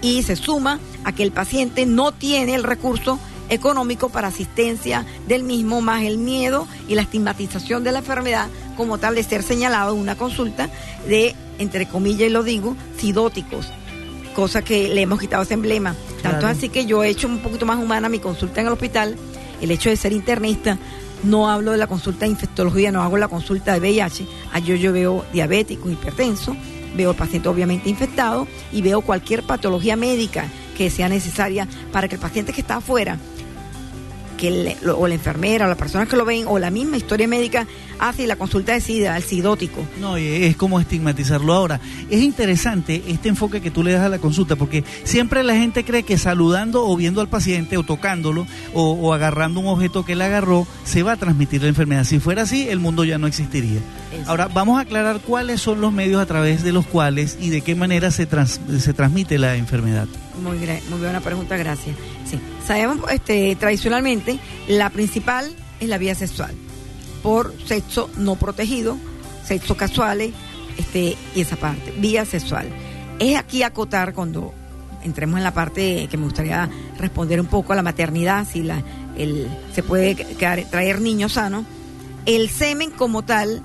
[0.02, 3.18] y se suma a que el paciente no tiene el recurso
[3.48, 8.98] económico para asistencia del mismo, más el miedo y la estigmatización de la enfermedad como
[8.98, 10.68] tal de ser señalado en una consulta
[11.08, 13.68] de entre comillas y lo digo, sidóticos,
[14.34, 15.94] cosa que le hemos quitado ese emblema.
[16.22, 19.16] Tanto así que yo he hecho un poquito más humana mi consulta en el hospital,
[19.60, 20.78] el hecho de ser internista,
[21.22, 24.26] no hablo de la consulta de infectología, no hago la consulta de VIH,
[24.64, 26.56] yo, yo veo diabético, hipertenso,
[26.96, 30.46] veo el paciente obviamente infectado y veo cualquier patología médica
[30.76, 33.18] que sea necesaria para que el paciente que está afuera
[34.36, 37.66] que o la enfermera o la persona que lo ven o la misma historia médica
[37.98, 39.84] hace la consulta de SIDA, al sidótico.
[40.00, 41.80] No, es como estigmatizarlo ahora.
[42.10, 45.84] Es interesante este enfoque que tú le das a la consulta porque siempre la gente
[45.84, 50.24] cree que saludando o viendo al paciente o tocándolo o, agarrando un objeto que le
[50.24, 52.04] agarró se va a transmitir la enfermedad.
[52.04, 53.80] Si fuera así, el mundo ya no existiría.
[54.26, 57.60] Ahora, vamos a aclarar cuáles son los medios a través de los cuales y de
[57.60, 58.28] qué manera se,
[58.78, 60.06] se transmite la enfermedad.
[60.42, 61.96] Muy, muy buena pregunta, gracias.
[62.28, 62.38] Sí.
[62.66, 66.52] Sabemos, este, tradicionalmente, la principal es la vía sexual,
[67.22, 68.96] por sexo no protegido,
[69.44, 70.32] sexo casuales,
[70.76, 72.68] este, y esa parte, vía sexual.
[73.20, 74.52] Es aquí acotar cuando
[75.04, 78.82] entremos en la parte que me gustaría responder un poco a la maternidad, si la,
[79.16, 81.64] el, se puede traer niños sanos.
[82.26, 83.62] El semen como tal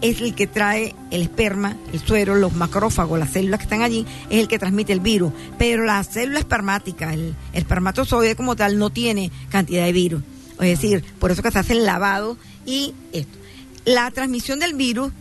[0.00, 4.06] es el que trae el esperma, el suero, los macrófagos, las células que están allí,
[4.30, 5.32] es el que transmite el virus.
[5.58, 10.22] Pero la célula espermática, el, espermatozoide como tal, no tiene cantidad de virus.
[10.60, 12.36] Es decir, por eso que se hace el lavado
[12.66, 13.38] y esto.
[13.84, 15.12] La transmisión del virus,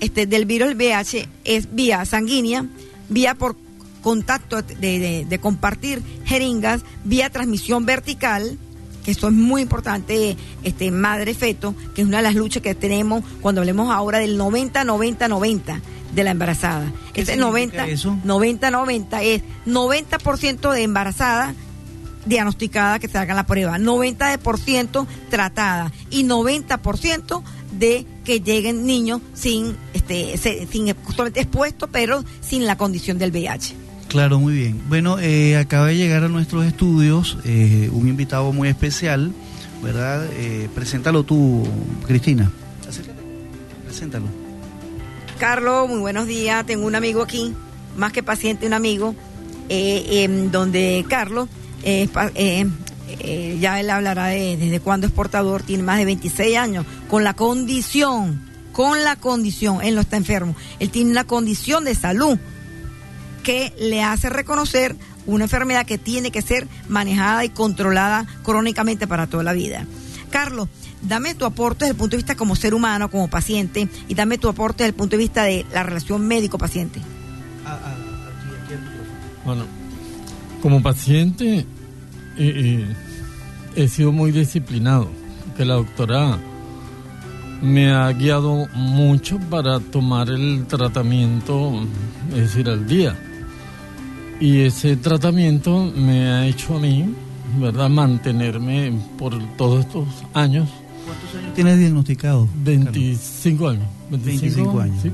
[0.00, 2.66] este, del virus el VH, es vía sanguínea,
[3.08, 3.56] vía por
[4.02, 8.58] contacto de, de compartir jeringas, vía transmisión vertical,
[9.06, 13.22] que esto es muy importante, este madre-feto, que es una de las luchas que tenemos
[13.40, 15.80] cuando hablemos ahora del 90-90-90
[16.12, 16.92] de la embarazada.
[17.14, 21.54] Este 90, 90-90 es 90% de embarazada
[22.24, 27.44] diagnosticada que se haga la prueba, 90% tratada y 90%
[27.78, 33.85] de que lleguen niños sin, este, sin justamente expuestos, pero sin la condición del VIH.
[34.08, 34.80] Claro, muy bien.
[34.88, 39.32] Bueno, eh, acaba de llegar a nuestros estudios eh, un invitado muy especial,
[39.82, 40.26] ¿verdad?
[40.32, 41.64] Eh, preséntalo tú,
[42.06, 42.50] Cristina.
[43.84, 44.26] Preséntalo.
[45.38, 46.64] Carlos, muy buenos días.
[46.66, 47.52] Tengo un amigo aquí,
[47.96, 49.14] más que paciente, un amigo,
[49.68, 51.48] em, donde Carlos,
[51.84, 57.34] ya él hablará de desde cuándo es portador, tiene más de 26 años, con la
[57.34, 58.40] condición,
[58.72, 62.38] con la condición, él no está enfermo, él tiene una condición de salud
[63.46, 69.28] que le hace reconocer una enfermedad que tiene que ser manejada y controlada crónicamente para
[69.28, 69.86] toda la vida.
[70.30, 70.68] Carlos,
[71.00, 74.38] dame tu aporte desde el punto de vista como ser humano, como paciente, y dame
[74.38, 77.00] tu aporte desde el punto de vista de la relación médico-paciente.
[77.64, 77.94] Ah, ah,
[79.44, 79.64] bueno,
[80.60, 81.66] como paciente eh,
[82.38, 82.96] eh,
[83.76, 85.08] he sido muy disciplinado,
[85.56, 86.36] que la doctora
[87.62, 91.86] me ha guiado mucho para tomar el tratamiento,
[92.30, 93.16] es decir, al día.
[94.40, 97.06] Y ese tratamiento me ha hecho a mí,
[97.58, 100.68] ¿verdad?, mantenerme por todos estos años.
[101.06, 102.48] ¿Cuántos años tienes diagnosticado?
[102.62, 103.86] 25 años.
[104.10, 105.02] 25, años.
[105.02, 105.10] Sí,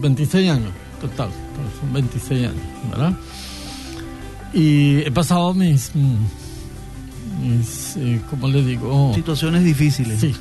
[0.00, 0.70] 26 años,
[1.00, 1.30] total.
[1.80, 3.16] Son 26 años, ¿verdad?
[4.52, 5.92] Y he pasado mis,
[7.42, 9.12] mis eh, ¿cómo le digo?
[9.14, 10.20] Situaciones difíciles.
[10.20, 10.34] Sí,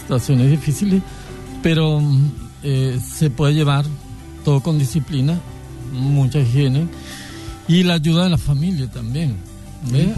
[0.00, 1.02] situaciones difíciles,
[1.62, 2.00] pero
[2.62, 3.84] eh, se puede llevar
[4.44, 5.38] todo con disciplina,
[5.92, 6.86] mucha higiene
[7.72, 9.34] y la ayuda de la familia también.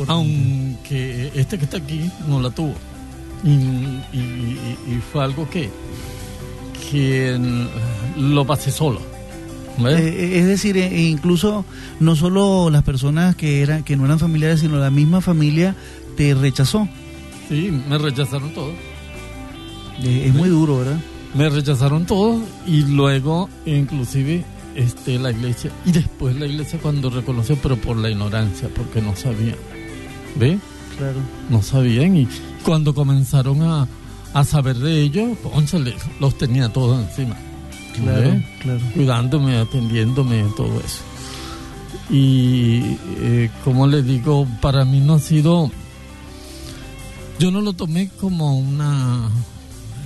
[0.09, 2.75] Aunque este que está aquí no la tuvo.
[3.45, 5.71] Y, fue algo que,
[6.91, 7.39] que
[8.17, 9.01] lo pasé solo.
[9.79, 11.65] Eh, eh, es decir, eh, incluso
[12.01, 15.77] no solo las personas que eran que no eran familiares, sino la misma familia
[16.17, 16.89] te rechazó.
[17.49, 18.75] Sí, me rechazaron todos.
[20.03, 20.99] es muy duro, ¿verdad?
[21.35, 24.45] Me rechazaron todos y luego, inclusive,
[24.75, 29.15] este, la iglesia y después la iglesia cuando reconoció, pero por la ignorancia, porque no
[29.17, 29.57] sabían.
[30.37, 30.59] ¿Ve?
[30.99, 31.19] Claro.
[31.51, 32.29] No sabían y
[32.65, 33.89] cuando comenzaron a,
[34.33, 35.39] a saber de ellos,
[36.21, 37.37] los tenía todos encima.
[37.95, 38.81] Claro, claro.
[38.95, 41.03] Cuidándome, atendiéndome, todo eso.
[42.11, 45.71] Y eh, como le digo, para mí no ha sido.
[47.39, 49.29] Yo no lo tomé como una.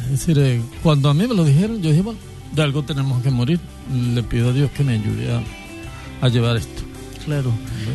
[0.04, 2.18] Es decir, eh, cuando a mí me lo dijeron, yo dije, bueno,
[2.52, 3.60] de algo tenemos que morir.
[3.92, 5.42] Le pido a Dios que me ayude
[6.20, 6.82] a, llevar esto.
[7.28, 7.52] Claro.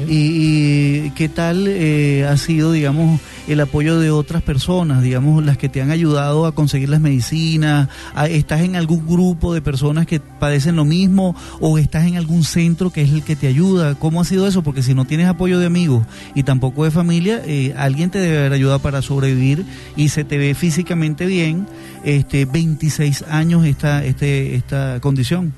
[0.07, 5.69] ¿Y, qué tal eh, ha sido, digamos, el apoyo de otras personas, digamos, las que
[5.69, 7.89] te han ayudado a conseguir las medicinas?
[8.29, 12.91] ¿Estás en algún grupo de personas que padecen lo mismo o estás en algún centro
[12.91, 13.95] que es el que te ayuda?
[13.95, 14.61] ¿Cómo ha sido eso?
[14.61, 16.05] Porque si no tienes apoyo de amigos
[16.35, 19.65] y tampoco de familia, eh, alguien te debe haber ayudado para sobrevivir
[19.95, 21.65] y se te ve físicamente bien,
[22.03, 25.53] este 26 años esta, este, esta condición.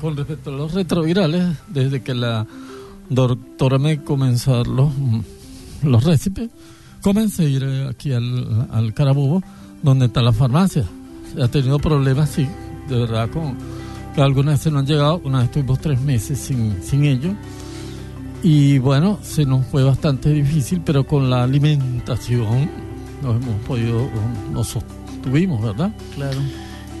[0.00, 2.44] Con respecto a los retrovirales, desde que la
[3.10, 4.92] doctora me dar los,
[5.82, 6.48] los récipes,
[7.02, 9.42] comencé a ir aquí al, al Carabobo,
[9.82, 10.84] donde está la farmacia.
[11.40, 12.46] Ha tenido problemas, sí,
[12.88, 13.56] de verdad, con
[14.14, 15.20] que algunas veces no han llegado.
[15.24, 17.34] Una vez estuvimos tres meses sin, sin ellos.
[18.42, 22.70] Y bueno, se nos fue bastante difícil, pero con la alimentación
[23.22, 24.08] nos hemos podido,
[24.50, 25.92] nos sostuvimos, ¿verdad?
[26.14, 26.38] Claro.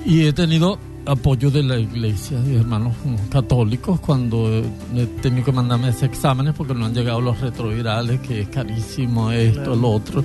[0.04, 2.94] Y he tenido apoyo de la iglesia y hermanos
[3.30, 4.62] católicos cuando
[4.94, 9.30] he tenido que mandarme ese exámenes porque no han llegado los retrovirales, que es carísimo
[9.32, 10.24] esto, lo otro,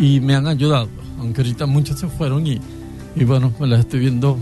[0.00, 0.88] y me han ayudado,
[1.18, 2.60] aunque ahorita muchos se fueron y,
[3.16, 4.38] y bueno, me las estoy viendo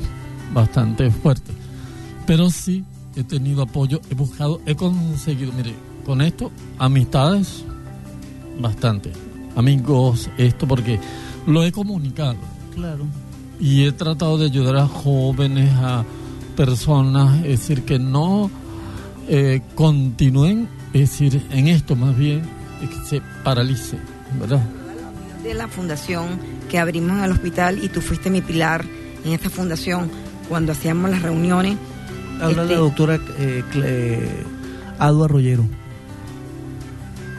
[0.52, 1.54] bastante fuertes.
[2.26, 2.84] Pero sí
[3.16, 7.64] he tenido apoyo, he buscado, he conseguido, mire, con esto, amistades,
[8.60, 9.12] bastante.
[9.56, 11.00] Amigos, esto porque
[11.46, 12.36] lo he comunicado.
[12.74, 13.06] Claro.
[13.58, 16.04] Y he tratado de ayudar a jóvenes, a
[16.56, 18.50] personas, es decir, que no
[19.28, 22.42] eh, continúen, es decir, en esto más bien,
[22.80, 23.98] que se paralice,
[24.38, 24.62] ¿verdad?
[25.42, 26.38] De la fundación
[26.68, 28.84] que abrimos en el hospital y tú fuiste mi pilar
[29.24, 30.10] en esta fundación
[30.48, 31.76] cuando hacíamos las reuniones.
[32.40, 34.28] Habla Este- la doctora eh, Cle-
[34.98, 35.64] Ado Arroyero.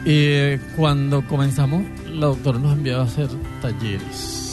[0.04, 3.28] Eh, cuando comenzamos, la doctora nos enviaba a hacer
[3.60, 4.47] talleres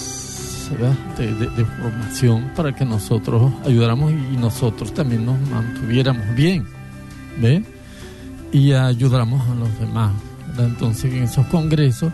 [0.69, 6.65] De, de- de formación para que nosotros ayudáramos y nosotros también nos mantuviéramos bien,
[7.39, 7.63] ¿ve?
[8.51, 10.11] Y ayudáramos a los demás.
[10.49, 10.65] ¿verdad?
[10.67, 12.11] Entonces, en esos congresos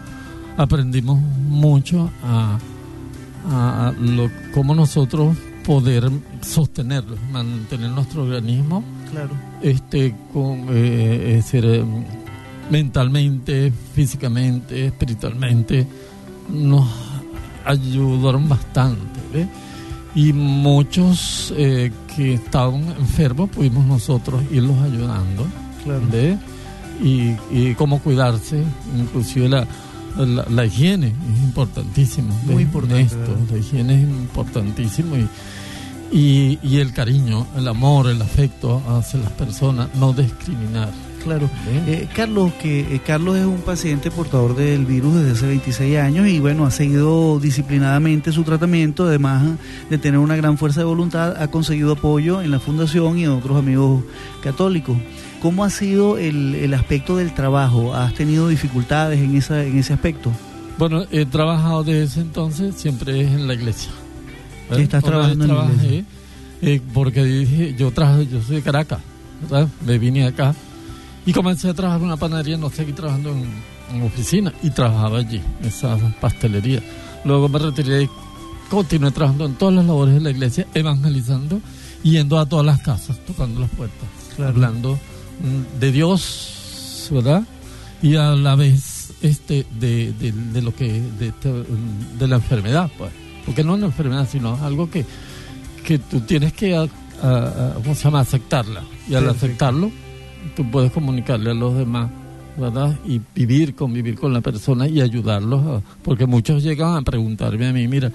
[0.58, 2.58] aprendimos mucho a,
[3.99, 5.36] lo, cómo nosotros
[5.66, 6.10] poder
[6.41, 9.30] sostenerlo, mantener nuestro organismo Claro.
[9.62, 11.84] este con eh, es decir, eh,
[12.70, 15.86] mentalmente, físicamente, espiritualmente
[16.49, 16.88] nos
[17.66, 19.47] ayudaron bastante ¿ve?
[20.16, 25.45] y muchos eh, que estaban enfermos pudimos nosotros irlos ayudando
[25.84, 26.01] Claro.
[27.01, 28.64] Y, y cómo cuidarse
[28.95, 29.66] inclusive la,
[30.18, 32.32] la, la higiene es importantísimo.
[32.45, 33.16] Muy importante,
[33.49, 35.28] la higiene es importantísimo y
[36.12, 40.89] y, y el cariño, el amor, el afecto hacia las personas, no discriminar.
[41.24, 41.49] Claro.
[41.88, 46.28] Eh, Carlos, que eh, Carlos es un paciente portador del virus desde hace 26 años
[46.28, 49.43] y bueno, ha seguido disciplinadamente su tratamiento, además
[49.89, 53.32] de tener una gran fuerza de voluntad, ha conseguido apoyo en la fundación y en
[53.32, 54.03] otros amigos
[54.41, 54.97] católicos.
[55.41, 57.93] ¿Cómo ha sido el, el aspecto del trabajo?
[57.95, 60.32] ¿Has tenido dificultades en, esa, en ese aspecto?
[60.78, 63.91] Bueno, he trabajado desde ese entonces, siempre es en la iglesia.
[64.69, 64.84] ¿verdad?
[64.84, 66.03] Estás Una trabajando en la iglesia.
[66.61, 68.99] eh, porque dije, yo trabajo, yo soy de Caracas,
[69.43, 69.67] ¿verdad?
[69.86, 70.53] Me vine acá
[71.26, 73.45] y comencé a trabajar en una panadería, no seguí trabajando en,
[73.95, 76.82] en oficina y trabajaba allí, en esa pastelería.
[77.26, 78.09] Luego me retiré y
[78.69, 81.59] continué trabajando en todas las labores de la iglesia, evangelizando,
[82.03, 84.51] yendo a todas las casas, tocando las puertas, Claro.
[84.53, 87.43] hablando mm, de Dios, ¿verdad?
[88.01, 92.38] Y a la vez este de, de, de lo que de, este, mm, de la
[92.38, 93.11] enfermedad, pues,
[93.45, 95.05] porque no es una enfermedad, sino algo que,
[95.86, 96.88] que tú tienes que a-
[97.22, 98.22] a- a- ¿cómo se llama?
[98.22, 98.82] aceptarla.
[99.07, 99.45] Y al Perfecto.
[99.45, 99.91] aceptarlo,
[100.55, 102.09] tú puedes comunicarle a los demás,
[102.57, 102.97] ¿verdad?
[103.05, 107.73] Y vivir, convivir con la persona y ayudarlos, a- porque muchos llegan a preguntarme a
[107.73, 108.11] mí, mira,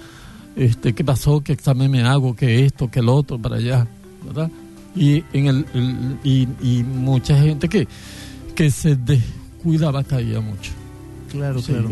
[0.56, 1.40] este, ¿qué pasó?
[1.42, 2.34] ¿Qué examen me hago?
[2.34, 2.90] ¿Qué esto?
[2.90, 3.38] ¿Qué lo otro?
[3.38, 3.86] Para allá,
[4.24, 4.50] ¿verdad?
[4.94, 7.86] Y, en el, el- y, y mucha gente que,
[8.54, 10.72] que se descuidaba caía mucho.
[11.30, 11.90] Claro, Sí, claro.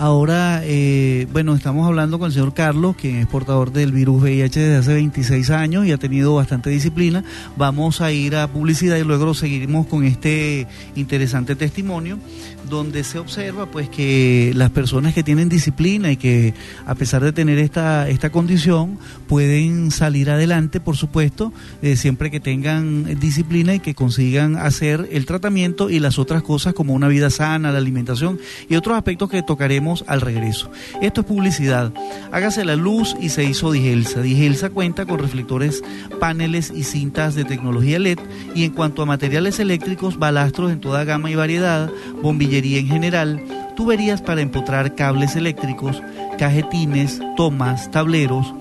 [0.00, 4.58] Ahora, eh, bueno, estamos hablando con el señor Carlos, quien es portador del virus VIH
[4.58, 7.22] desde hace 26 años y ha tenido bastante disciplina.
[7.58, 12.18] Vamos a ir a publicidad y luego seguiremos con este interesante testimonio
[12.70, 16.54] donde se observa pues que las personas que tienen disciplina y que
[16.86, 22.40] a pesar de tener esta, esta condición pueden salir adelante, por supuesto, eh, siempre que
[22.40, 27.28] tengan disciplina y que consigan hacer el tratamiento y las otras cosas como una vida
[27.28, 30.70] sana, la alimentación y otros aspectos que tocaremos al regreso.
[31.00, 31.92] Esto es publicidad.
[32.32, 34.22] Hágase la luz y se hizo Digelsa.
[34.22, 35.82] Digelsa cuenta con reflectores,
[36.18, 38.18] paneles y cintas de tecnología LED
[38.54, 41.90] y en cuanto a materiales eléctricos, balastros en toda gama y variedad,
[42.22, 43.42] bombillería en general,
[43.76, 46.02] tuberías para empotrar cables eléctricos,
[46.38, 48.54] cajetines, tomas, tableros,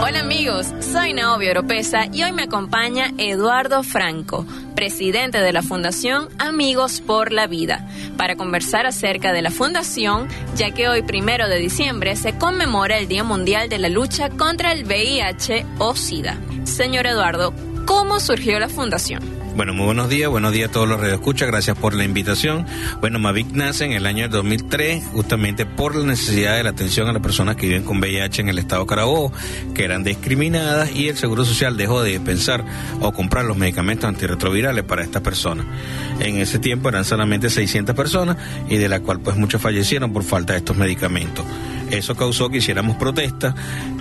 [0.00, 4.46] Hola amigos, soy Naomi Oropesa y hoy me acompaña Eduardo Franco,
[4.78, 7.84] presidente de la Fundación Amigos por la Vida,
[8.16, 13.08] para conversar acerca de la fundación, ya que hoy, primero de diciembre, se conmemora el
[13.08, 16.38] Día Mundial de la Lucha contra el VIH o SIDA.
[16.62, 17.52] Señor Eduardo,
[17.86, 19.37] ¿cómo surgió la fundación?
[19.58, 22.64] Bueno, muy buenos días, buenos días a todos los radioescuchas, gracias por la invitación.
[23.00, 27.12] Bueno, Mavic nace en el año 2003 justamente por la necesidad de la atención a
[27.12, 29.32] las personas que viven con VIH en el estado Carabobo,
[29.74, 32.64] que eran discriminadas y el Seguro Social dejó de pensar
[33.00, 35.66] o comprar los medicamentos antirretrovirales para estas personas.
[36.20, 38.36] En ese tiempo eran solamente 600 personas
[38.68, 41.44] y de la cual pues muchos fallecieron por falta de estos medicamentos.
[41.90, 43.54] Eso causó que hiciéramos protestas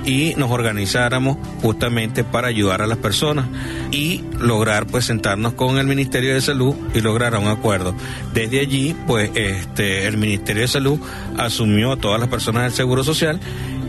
[0.06, 3.48] y nos organizáramos justamente para ayudar a las personas
[3.92, 7.96] y lograr pues sentarnos con el Ministerio de Salud y lograr un acuerdo.
[8.34, 11.00] Desde allí pues este el Ministerio de Salud
[11.38, 13.40] asumió a todas las personas del Seguro Social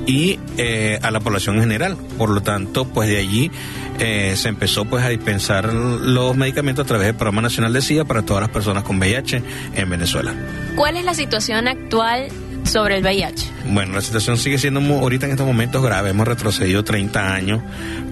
[0.09, 1.97] y eh, a la población en general.
[2.17, 3.51] Por lo tanto, pues de allí
[3.99, 8.07] eh, se empezó pues a dispensar los medicamentos a través del Programa Nacional de SIDA
[8.07, 9.43] para todas las personas con VIH
[9.75, 10.35] en Venezuela.
[10.77, 12.29] ¿Cuál es la situación actual
[12.69, 13.51] sobre el VIH?
[13.71, 16.11] Bueno, la situación sigue siendo muy, ahorita en estos momentos grave.
[16.11, 17.61] Hemos retrocedido 30 años,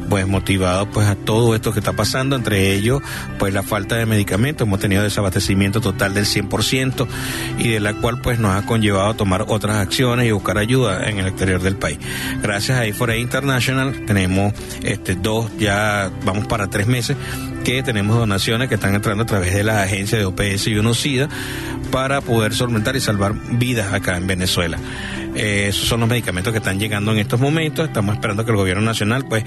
[0.08, 3.02] pues motivado pues a todo esto que está pasando, entre ellos
[3.38, 4.66] pues la falta de medicamentos.
[4.66, 7.06] Hemos tenido desabastecimiento total del 100%
[7.58, 11.08] y de la cual pues nos ha conllevado a tomar otras acciones y buscar ayuda
[11.08, 11.98] en el exterior del país.
[12.42, 17.16] Gracias a A4A International tenemos este dos, ya vamos para tres meses
[17.66, 21.28] que tenemos donaciones que están entrando a través de la agencia de OPS y UNOCIDA
[21.90, 24.78] para poder solventar y salvar vidas acá en Venezuela.
[25.34, 27.88] Eh, esos son los medicamentos que están llegando en estos momentos.
[27.88, 29.44] Estamos esperando que el gobierno nacional pues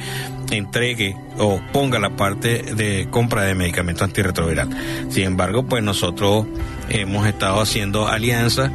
[0.51, 4.67] entregue o ponga la parte de compra de medicamentos antirretroviral.
[5.09, 6.45] Sin embargo, pues nosotros
[6.89, 8.69] hemos estado haciendo alianzas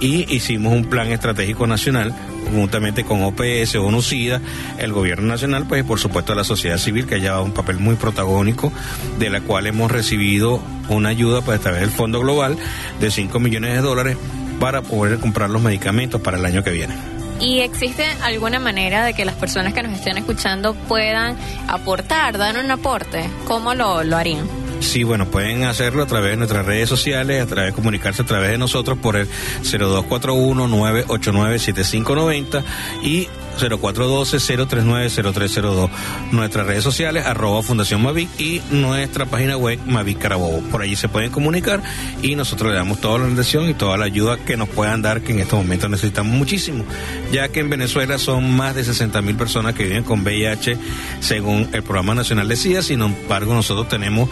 [0.00, 2.14] y hicimos un plan estratégico nacional
[2.52, 4.40] juntamente con OPS, ONUCIDA,
[4.78, 7.78] el gobierno nacional, pues y por supuesto la sociedad civil que ha llevado un papel
[7.78, 8.72] muy protagónico,
[9.18, 12.56] de la cual hemos recibido una ayuda pues, a través del Fondo Global
[13.00, 14.16] de 5 millones de dólares
[14.60, 16.94] para poder comprar los medicamentos para el año que viene.
[17.40, 21.36] ¿Y existe alguna manera de que las personas que nos estén escuchando puedan
[21.68, 23.28] aportar, dar un aporte?
[23.46, 24.65] ¿Cómo lo, lo harían?
[24.80, 28.26] Sí, bueno, pueden hacerlo a través de nuestras redes sociales, a través de comunicarse a
[28.26, 29.28] través de nosotros por el
[29.62, 32.62] 0241-989-7590
[33.02, 35.90] y 0412-039-0302.
[36.32, 40.60] Nuestras redes sociales, arroba Fundación Mavic y nuestra página web Mavic Carabobo.
[40.70, 41.82] Por allí se pueden comunicar
[42.22, 45.22] y nosotros le damos toda la atención y toda la ayuda que nos puedan dar,
[45.22, 46.84] que en estos momentos necesitamos muchísimo,
[47.32, 50.78] ya que en Venezuela son más de 60 mil personas que viven con VIH
[51.20, 52.82] según el Programa Nacional de SIDA.
[52.82, 54.28] Sin embargo, nosotros tenemos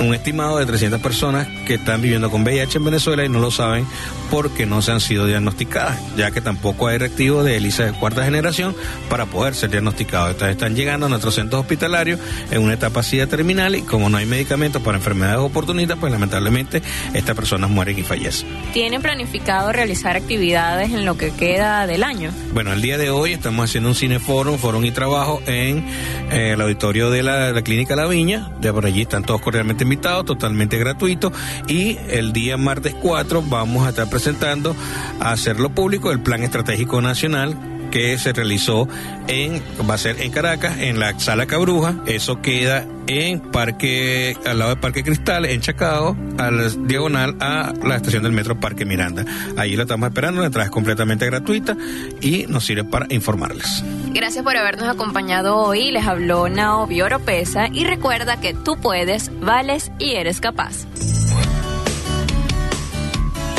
[0.00, 3.50] un estimado de 300 personas que están viviendo con VIH en Venezuela y no lo
[3.50, 3.86] saben
[4.30, 8.24] porque no se han sido diagnosticadas, ya que tampoco hay reactivo de ELISA de cuarta
[8.24, 8.65] generación
[9.08, 10.30] para poder ser diagnosticados.
[10.32, 14.18] Entonces están llegando a nuestros centros hospitalarios en una etapa SIDA terminal y como no
[14.18, 18.48] hay medicamentos para enfermedades oportunistas, pues lamentablemente estas personas mueren y fallecen.
[18.72, 22.30] ¿Tienen planificado realizar actividades en lo que queda del año?
[22.52, 25.86] Bueno, el día de hoy estamos haciendo un cineforum, foro y trabajo en
[26.30, 28.50] eh, el auditorio de la, la Clínica La Viña.
[28.60, 31.32] De por allí están todos cordialmente invitados, totalmente gratuito.
[31.68, 34.76] Y el día martes 4 vamos a estar presentando
[35.20, 38.86] a hacerlo público el Plan Estratégico Nacional que se realizó
[39.26, 41.94] en, va a ser en Caracas, en la Sala Cabruja.
[42.04, 47.96] Eso queda en Parque, al lado del Parque Cristal, en Chacao, al diagonal a la
[47.96, 49.24] estación del metro Parque Miranda.
[49.56, 51.74] Ahí lo estamos esperando, la entrada es completamente gratuita
[52.20, 53.82] y nos sirve para informarles.
[54.12, 55.90] Gracias por habernos acompañado hoy.
[55.90, 60.84] Les habló Naomi Oropesa y recuerda que tú puedes, vales y eres capaz.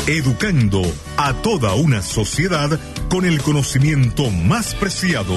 [0.06, 0.84] Educando
[1.18, 2.80] a toda una sociedad
[3.10, 5.36] con el conocimiento más preciado,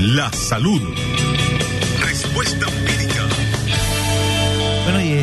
[0.00, 0.82] la salud.
[2.00, 2.66] Respuesta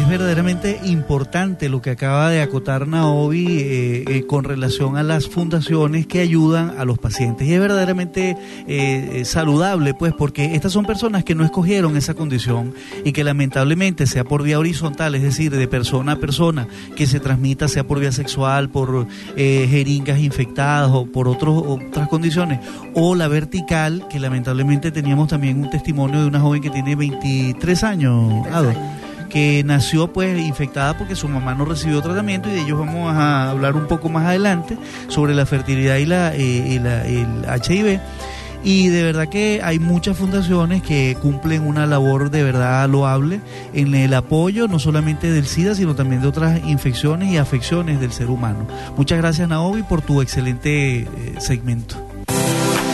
[0.09, 6.07] verdaderamente importante lo que acaba de acotar Naomi eh, eh, con relación a las fundaciones
[6.07, 7.47] que ayudan a los pacientes.
[7.47, 8.35] Y es verdaderamente
[8.67, 12.73] eh, saludable, pues, porque estas son personas que no escogieron esa condición
[13.05, 17.19] y que lamentablemente, sea por vía horizontal, es decir, de persona a persona, que se
[17.19, 22.59] transmita, sea por vía sexual, por jeringas infectadas o por otros, otras condiciones,
[22.95, 27.83] o la vertical, que lamentablemente teníamos también un testimonio de una joven que tiene 23
[27.83, 28.47] años.
[28.51, 28.73] Ado
[29.29, 33.51] que nació pues infectada porque su mamá no recibió tratamiento y de ellos vamos a
[33.51, 34.77] hablar un poco más adelante
[35.07, 37.99] sobre la fertilidad y, la, eh, el HIV.
[38.61, 43.39] Y de verdad que hay muchas fundaciones que cumplen una labor de verdad loable
[43.73, 48.11] en el apoyo no solamente del SIDA, sino también de otras infecciones y afecciones del
[48.11, 48.67] ser humano.
[48.97, 51.07] Muchas gracias Naomi por tu excelente eh,
[51.39, 52.08] segmento.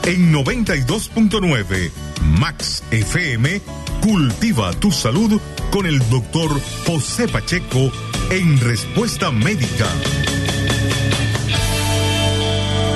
[0.04, 1.90] En 92.9
[2.38, 3.60] Max FM,
[4.08, 5.38] cultiva tu salud
[5.70, 6.50] con el doctor
[6.86, 7.92] José Pacheco
[8.30, 9.84] en Respuesta Médica.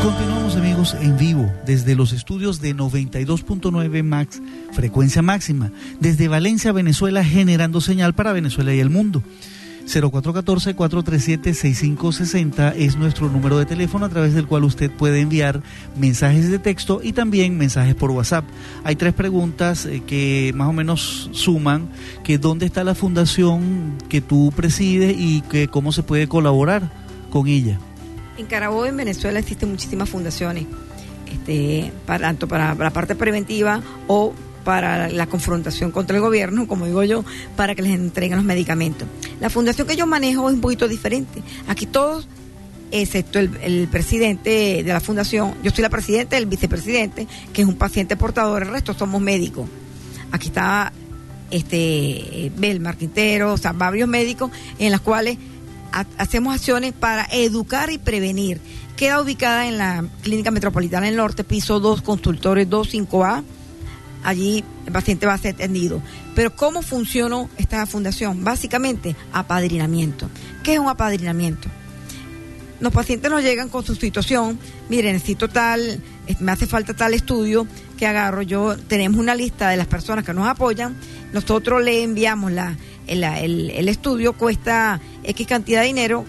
[0.03, 4.41] Continuamos amigos en vivo desde los estudios de 92.9 Max,
[4.73, 9.23] frecuencia máxima, desde Valencia, Venezuela, generando señal para Venezuela y el mundo.
[9.87, 15.63] 0414-437-6560 es nuestro número de teléfono a través del cual usted puede enviar
[15.97, 18.45] mensajes de texto y también mensajes por WhatsApp.
[18.85, 21.89] Hay tres preguntas eh, que más o menos suman,
[22.25, 26.91] que dónde está la fundación que tú presides y que cómo se puede colaborar
[27.31, 27.79] con ella.
[28.39, 30.65] En Carabobo, en Venezuela, existen muchísimas fundaciones,
[31.31, 34.33] este, tanto para la parte preventiva o
[34.65, 37.25] para la confrontación contra el gobierno, como digo yo,
[37.57, 39.09] para que les entreguen los medicamentos.
[39.41, 41.43] La fundación que yo manejo es un poquito diferente.
[41.69, 42.29] Aquí todos,
[42.91, 47.77] excepto el, presidente de la fundación, yo soy la presidenta, el vicepresidente, que es un
[47.77, 49.69] paciente portador, el resto somos médicos.
[50.31, 50.93] Aquí está
[51.51, 55.39] este Belmar Quintero, o sea, varios médicos en las cuales
[55.93, 58.61] ha- hacemos acciones para educar y prevenir.
[58.97, 63.43] Queda ubicada en la Clínica Metropolitana del Norte, piso 2, consultores 25A.
[64.25, 66.01] Allí el paciente va a ser atendido.
[66.35, 68.45] Pero ¿cómo funciona esta fundación?
[68.45, 70.29] Básicamente, apadrinamiento.
[70.63, 71.69] ¿Qué es un apadrinamiento?
[72.81, 74.59] Los pacientes nos llegan con su situación,
[74.89, 76.01] mire, necesito tal,
[76.41, 77.65] me hace falta tal estudio
[77.97, 80.97] que agarro yo, tenemos una lista de las personas que nos apoyan,
[81.33, 86.25] nosotros le enviamos la, el, el- el estudio, cuesta X cantidad de dinero,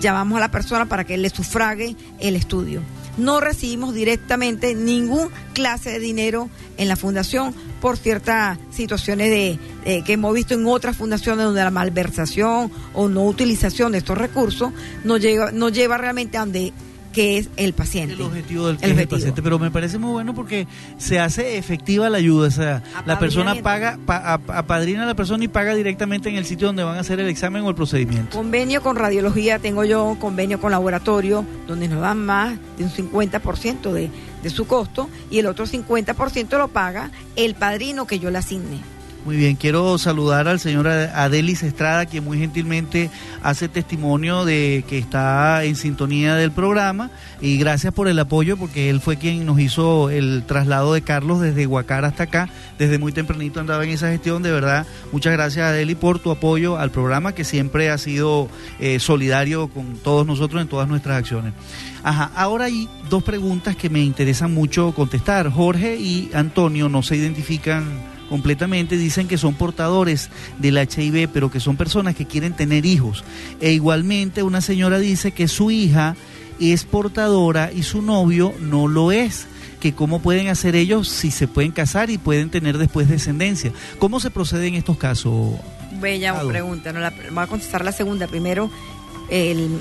[0.00, 2.82] llamamos a la persona para que le sufrague el estudio.
[3.16, 10.12] No recibimos directamente ningún clase de dinero en la fundación por ciertas situaciones de, que
[10.12, 14.72] hemos visto en otras fundaciones donde la malversación o no utilización de estos recursos
[15.04, 16.72] nos lleva, nos lleva realmente a donde
[17.16, 18.12] que es el paciente.
[18.12, 19.16] El objetivo del que El es el objetivo.
[19.16, 20.66] paciente, pero me parece muy bueno porque
[20.98, 25.14] se hace efectiva la ayuda, o sea, la persona paga, pa- ap- apadrina a la
[25.16, 27.74] persona y paga directamente en el sitio donde van a hacer el examen o el
[27.74, 28.36] procedimiento.
[28.36, 33.92] Convenio con radiología tengo yo, convenio con laboratorio, donde nos dan más de un 50%
[33.92, 34.10] de,
[34.42, 38.78] de su costo y el otro 50% lo paga el padrino que yo le asigne.
[39.26, 43.10] Muy bien, quiero saludar al señor Adelis Estrada, quien muy gentilmente
[43.42, 47.10] hace testimonio de que está en sintonía del programa
[47.40, 51.40] y gracias por el apoyo porque él fue quien nos hizo el traslado de Carlos
[51.40, 52.48] desde Guacara hasta acá,
[52.78, 56.78] desde muy tempranito andaba en esa gestión, de verdad, muchas gracias Adeli por tu apoyo
[56.78, 58.48] al programa que siempre ha sido
[58.78, 61.52] eh, solidario con todos nosotros en todas nuestras acciones.
[62.04, 65.50] Ajá, ahora hay dos preguntas que me interesan mucho contestar.
[65.50, 71.60] Jorge y Antonio no se identifican completamente, dicen que son portadores del HIV, pero que
[71.60, 73.24] son personas que quieren tener hijos.
[73.60, 76.16] E igualmente una señora dice que su hija
[76.60, 79.46] es portadora y su novio no lo es.
[79.80, 83.72] Que cómo pueden hacer ellos si se pueden casar y pueden tener después descendencia.
[83.98, 85.56] ¿Cómo se procede en estos casos?
[86.00, 86.48] Bella Ado.
[86.48, 88.26] pregunta, no la, voy a contestar la segunda.
[88.26, 88.70] Primero,
[89.30, 89.78] el,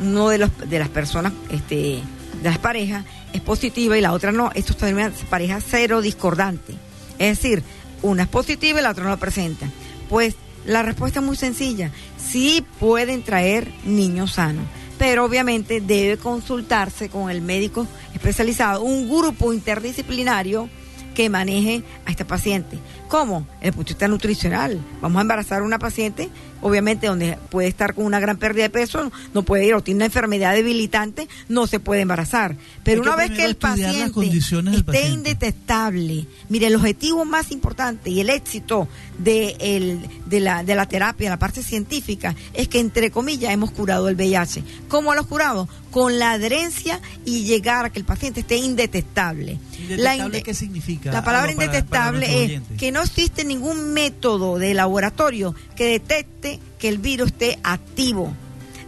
[0.00, 2.00] uno de, los, de las personas, este,
[2.42, 4.50] de las parejas, es positiva y la otra no.
[4.54, 6.74] Esto en una pareja cero discordante.
[7.18, 7.62] Es decir,
[8.02, 9.68] una es positiva y la otra no lo presenta.
[10.08, 10.36] Pues
[10.66, 11.90] la respuesta es muy sencilla.
[12.18, 14.64] Sí pueden traer niños sanos,
[14.98, 20.68] pero obviamente debe consultarse con el médico especializado, un grupo interdisciplinario
[21.14, 22.78] que maneje a esta paciente.
[23.10, 23.44] ¿Cómo?
[23.60, 24.80] El punto de vista nutricional.
[25.02, 26.28] Vamos a embarazar a una paciente,
[26.62, 29.98] obviamente donde puede estar con una gran pérdida de peso, no puede ir o tiene
[29.98, 32.56] una enfermedad debilitante, no se puede embarazar.
[32.84, 35.08] Pero una vez que el paciente esté paciente.
[35.10, 38.86] indetectable, mire, el objetivo más importante y el éxito
[39.18, 43.72] de, el- de, la, de la terapia, la parte científica, es que, entre comillas, hemos
[43.72, 44.62] curado el VIH.
[44.88, 45.68] ¿Cómo lo hemos curado?
[45.90, 49.58] Con la adherencia y llegar a que el paciente esté indetectable.
[49.88, 51.10] La ¿Indetectable inde- qué significa?
[51.10, 55.86] la palabra para- indetectable para es que no no existe ningún método de laboratorio que
[55.86, 58.34] detecte que el virus esté activo.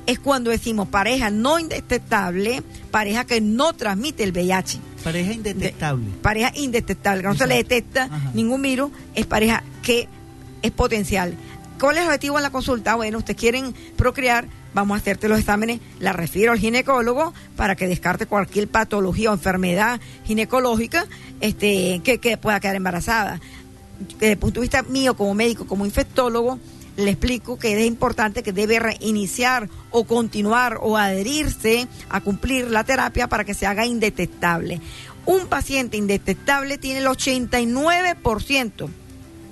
[0.05, 4.81] Es cuando decimos pareja no indetectable, pareja que no transmite el VIH.
[5.03, 6.05] Pareja indetectable.
[6.21, 10.09] Pareja indetectable, que no se le detecta ningún virus, es pareja que
[10.61, 11.35] es potencial.
[11.81, 12.95] ¿Cuál es el objetivo en la consulta?
[12.97, 17.89] Bueno, ustedes quieren procrear, vamos a hacerte los exámenes, la refiero al ginecólogo para que
[17.89, 21.07] descarte cualquier patología o enfermedad ginecológica
[21.41, 23.41] este, que, que pueda quedar embarazada.
[24.09, 26.59] Desde el punto de vista mío como médico, como infectólogo,
[26.97, 32.85] le explico que es importante que debe reiniciar o continuar o adherirse a cumplir la
[32.85, 34.81] terapia para que se haga indetectable.
[35.25, 38.89] Un paciente indetectable tiene el 89%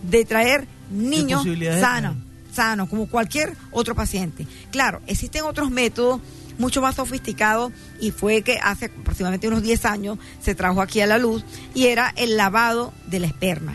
[0.03, 1.45] de traer niños
[1.81, 2.17] sanos,
[2.53, 4.47] sanos, como cualquier otro paciente.
[4.71, 6.21] Claro, existen otros métodos
[6.59, 11.07] mucho más sofisticados y fue que hace aproximadamente unos 10 años se trajo aquí a
[11.07, 11.45] la luz
[11.75, 13.75] y era el lavado del esperma.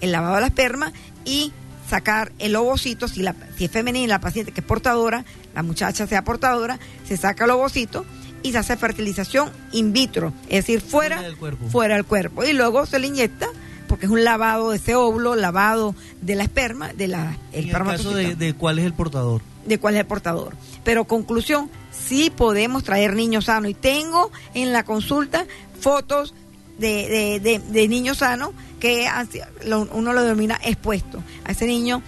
[0.00, 0.92] El lavado del esperma
[1.24, 1.52] y
[1.88, 5.24] sacar el ovocito, si, la, si es femenina la paciente que es portadora,
[5.54, 8.04] la muchacha sea portadora, se saca el ovocito
[8.42, 11.68] y se hace fertilización in vitro, es decir, fuera, Fuera del cuerpo.
[11.68, 12.44] fuera del cuerpo.
[12.44, 13.48] Y luego se le inyecta,
[13.88, 17.34] porque es un lavado de ese óvulo, lavado de la esperma, de la En el
[17.34, 19.42] caso espermatozoide de, de cuál es el portador.
[19.66, 20.54] de cuál es el portador.
[20.84, 23.70] Pero conclusión, sí podemos traer niños sanos.
[23.70, 25.44] Y tengo en la consulta
[25.80, 26.32] fotos
[26.78, 28.50] de, de, de- de niños sanos
[28.80, 29.06] que
[29.64, 31.22] lo- uno lo denomina expuesto.
[31.44, 32.02] A ese niño,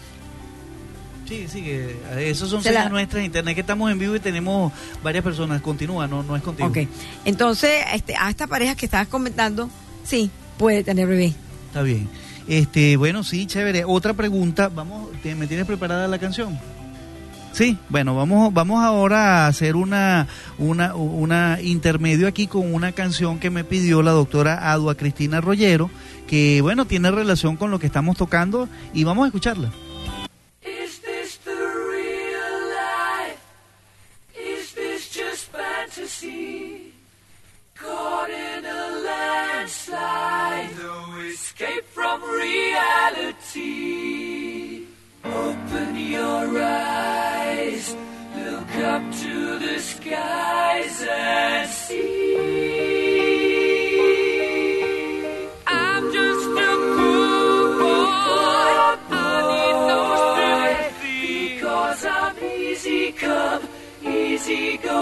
[1.28, 4.14] Sí, sí, que eh, esos son Se señas la- nuestras internet que estamos en vivo
[4.16, 4.70] y tenemos
[5.02, 5.62] varias personas.
[5.62, 6.68] Continúa, no, no es contigo.
[6.68, 6.78] ok.
[7.24, 9.70] Entonces, este, a esta pareja que estabas comentando,
[10.04, 11.32] sí, puede tener bebé.
[11.68, 12.08] Está bien.
[12.48, 13.84] Este, bueno, sí, chévere.
[13.86, 16.58] Otra pregunta, vamos, ¿te- ¿me tienes preparada la canción?
[17.52, 20.26] Sí, bueno, vamos, vamos ahora a hacer una,
[20.58, 25.90] una, una intermedio aquí con una canción que me pidió la doctora Adua Cristina Rollero,
[26.32, 29.70] que bueno, tiene relación con lo que estamos tocando y vamos a escucharla.
[30.62, 33.38] Is this the real life?
[34.34, 36.94] Is this just fantasy?
[37.74, 43.66] Caught in a landslide, no escape from reality.
[45.26, 47.94] Open your eyes,
[48.34, 52.21] look up to the skies and see.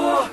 [0.02, 0.29] Oh.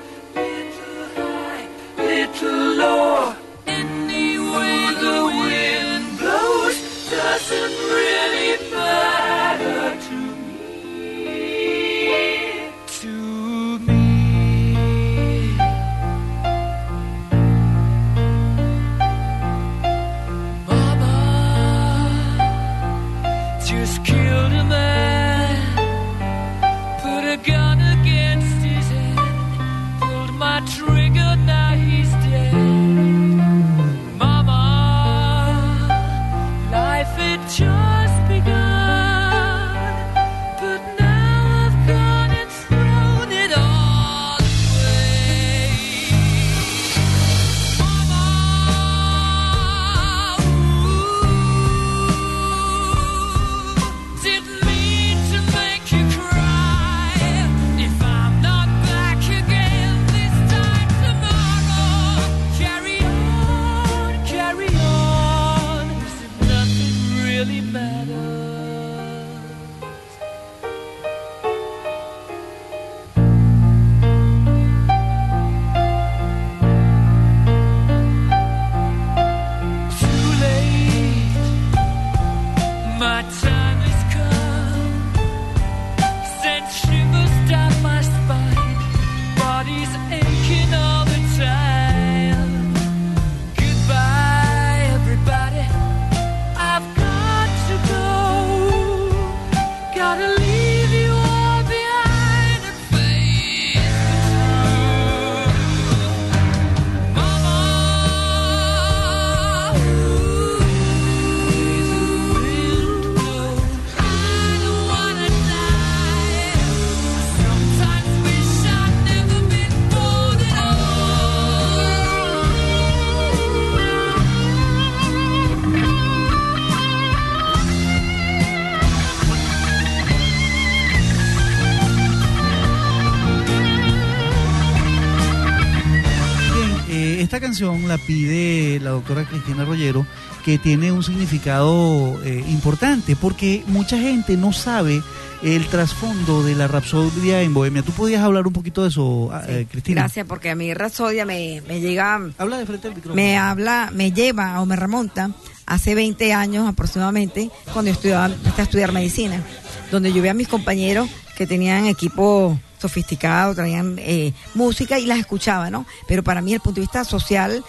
[137.48, 140.06] Canción la pide la doctora Cristina Rollero,
[140.44, 145.02] que tiene un significado eh, importante, porque mucha gente no sabe
[145.44, 147.84] el trasfondo de la Rapsodia en Bohemia.
[147.84, 150.02] ¿Tú podías hablar un poquito de eso, ah, eh, Cristina?
[150.02, 153.16] Gracias, porque a mí Rapsodia me, me llega, Habla de frente al micrófono.
[153.16, 155.32] me habla, me lleva o me remonta
[155.66, 159.42] hace 20 años aproximadamente, cuando yo estudiaba, empecé a estudiar medicina,
[159.90, 165.20] donde yo veía a mis compañeros que tenían equipo sofisticado, traían eh, música y las
[165.20, 165.86] escuchaba, ¿no?
[166.08, 167.64] Pero para mí, desde el punto de vista social,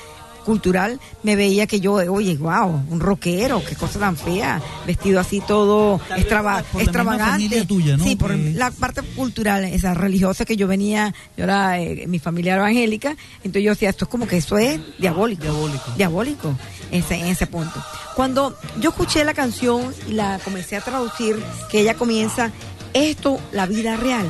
[0.44, 5.42] cultural, me veía que yo, oye, wow, un rockero, qué cosa tan fea, vestido así
[5.46, 7.32] todo extrava- por extravagante.
[7.32, 8.04] familia tuya, ¿no?
[8.04, 12.54] Sí, por la parte cultural, esa religiosa que yo venía, yo era, eh, mi familia
[12.54, 15.42] era evangélica, entonces yo decía, esto es como que eso es diabólico.
[15.42, 15.92] Diabólico.
[15.98, 16.54] Diabólico,
[16.92, 17.84] ese, en ese punto.
[18.16, 21.36] Cuando yo escuché la canción y la comencé a traducir,
[21.70, 22.52] que ella comienza,
[22.94, 24.26] esto, la vida real,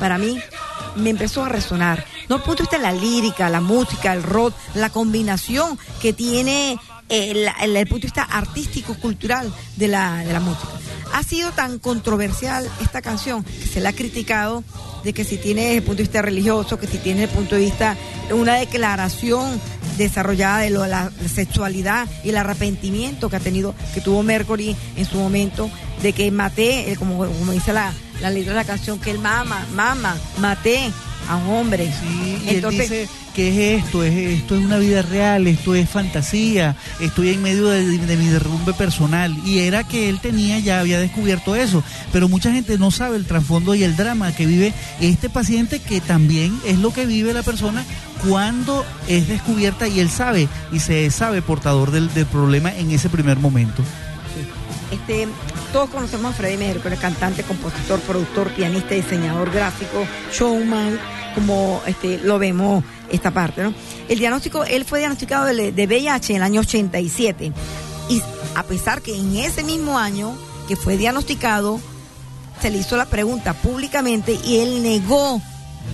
[0.00, 0.36] para mí
[0.96, 2.04] me empezó a resonar.
[2.28, 6.12] No el punto de vista de la lírica, la música, el rock, la combinación que
[6.12, 6.72] tiene
[7.08, 10.68] eh, el, el punto de vista artístico, cultural de la, de la música.
[11.12, 14.62] Ha sido tan controversial esta canción que se la ha criticado
[15.02, 17.38] de que si tiene desde el punto de vista religioso, que si tiene desde el
[17.38, 17.96] punto de vista
[18.30, 19.60] una declaración
[19.98, 25.04] desarrollada de lo- la sexualidad y el arrepentimiento que ha tenido, que tuvo Mercury en
[25.04, 25.68] su momento,
[26.02, 29.18] de que maté, eh, como, como dice la, la letra de la canción, que él
[29.18, 30.92] mama, mama, maté
[31.28, 31.86] a un hombre.
[31.86, 35.88] Sí, y él dice que es esto, es esto es una vida real, esto es
[35.88, 39.36] fantasía, estoy en medio de, de mi derrumbe personal.
[39.44, 41.84] Y era que él tenía, ya había descubierto eso.
[42.12, 46.00] Pero mucha gente no sabe el trasfondo y el drama que vive este paciente, que
[46.00, 47.84] también es lo que vive la persona
[48.28, 53.08] cuando es descubierta y él sabe, y se sabe portador del, del problema en ese
[53.08, 53.82] primer momento.
[54.90, 55.28] Este,
[55.72, 60.98] todos conocemos a Freddie Mercury, cantante, compositor, productor, pianista, diseñador gráfico, showman,
[61.34, 63.72] como este, lo vemos esta parte, ¿no?
[64.08, 67.52] El diagnóstico, él fue diagnosticado de, de VIH en el año 87
[68.08, 68.22] y
[68.56, 70.36] a pesar que en ese mismo año
[70.66, 71.80] que fue diagnosticado
[72.60, 75.40] se le hizo la pregunta públicamente y él negó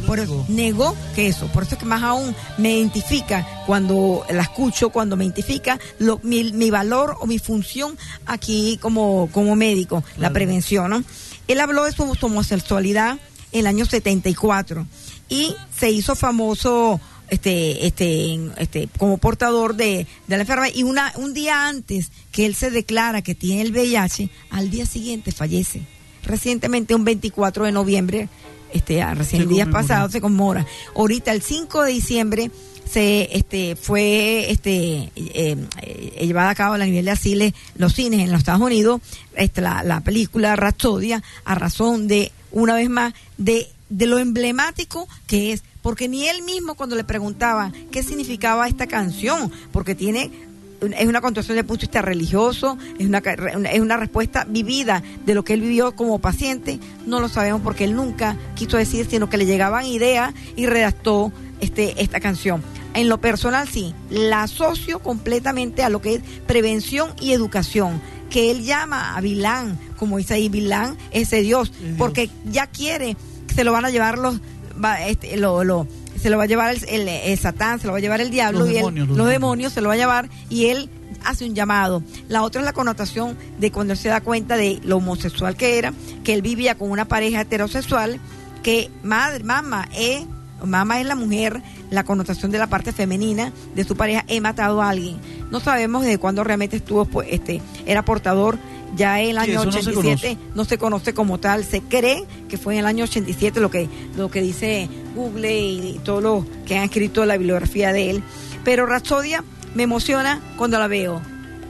[0.07, 4.43] por eso, negó que eso, por eso es que más aún me identifica cuando la
[4.43, 10.05] escucho, cuando me identifica lo, mi, mi valor o mi función aquí como, como médico,
[10.17, 11.05] la prevención, ¿no?
[11.49, 13.19] Él habló de su, homosexualidad
[13.53, 14.87] en el año 74
[15.29, 21.13] y se hizo famoso este, este, este, como portador de, de la enfermedad y una,
[21.17, 25.83] un día antes que él se declara que tiene el VIH, al día siguiente fallece.
[26.25, 28.29] Recientemente, un 24 de noviembre,
[28.77, 30.67] este, recién Se días pasados se conmemora.
[30.95, 32.51] Ahorita, el 5 de diciembre,
[32.89, 38.21] se este fue este eh, eh, llevada a cabo a nivel de asiles los cines
[38.21, 39.01] en los Estados Unidos.
[39.35, 45.09] Este, la, la película Rapsodia a razón de una vez más de de lo emblemático
[45.27, 45.63] que es.
[45.83, 50.33] Porque ni él mismo cuando le preguntaba qué significaba esta canción porque tiene
[50.81, 55.35] es una constitución de punto de vista religioso, es una, es una respuesta vivida de
[55.35, 59.29] lo que él vivió como paciente, no lo sabemos porque él nunca quiso decir, sino
[59.29, 62.63] que le llegaban ideas y redactó este, esta canción.
[62.95, 68.01] En lo personal sí, la asocio completamente a lo que es prevención y educación,
[68.31, 73.17] que él llama a Vilán, como dice ahí, Vilán, ese Dios, porque ya quiere,
[73.55, 74.41] se lo van a llevar los,
[74.83, 75.87] va, este, lo, lo-
[76.19, 78.31] se lo va a llevar el, el- el Satán, se lo va a llevar el
[78.31, 79.41] diablo Los y él- demonios, los los demonios.
[79.41, 80.91] demonios se lo va a llevar y él
[81.25, 82.03] hace un llamado.
[82.29, 85.79] La otra es la connotación de cuando él se da cuenta de lo homosexual que
[85.79, 85.93] era,
[86.25, 88.21] que él vivía con una pareja heterosexual,
[88.63, 90.25] que madre, mamá, eh,
[90.65, 94.83] mamá es la mujer, la connotación de la parte femenina de su pareja, he matado
[94.83, 95.19] a alguien.
[95.51, 98.59] No sabemos desde cuándo realmente estuvo, pues, este, era portador.
[98.95, 102.57] Ya el año eso no se 87 no se conoce como tal, se cree que
[102.57, 106.77] fue en el año 87 lo que lo que dice Google y, todo lo que
[106.77, 108.23] han escrito la bibliografía de él.
[108.65, 111.21] Pero Rapsodia me emociona cuando la veo,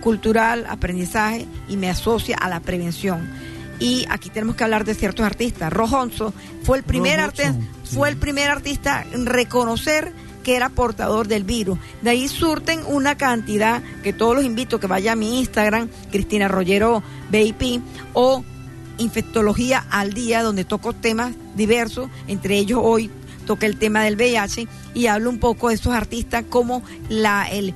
[0.01, 3.29] cultural, aprendizaje y me asocia a la prevención.
[3.79, 5.73] Y aquí tenemos que hablar de ciertos artistas.
[5.73, 7.43] Rojonzo fue el primer sí.
[7.85, 10.13] fue el primer artista en reconocer
[10.47, 11.77] que era portador del virus.
[12.03, 16.47] De ahí surten una cantidad que todos los invito que vaya a mi Instagram, Cristina
[16.47, 17.83] Rollero BIP,
[18.13, 18.45] o
[18.99, 23.11] Infectología al Día, donde toco temas diversos, entre ellos hoy
[23.45, 27.75] toqué el tema del VIH y hablo un poco de estos artistas, cómo la, el,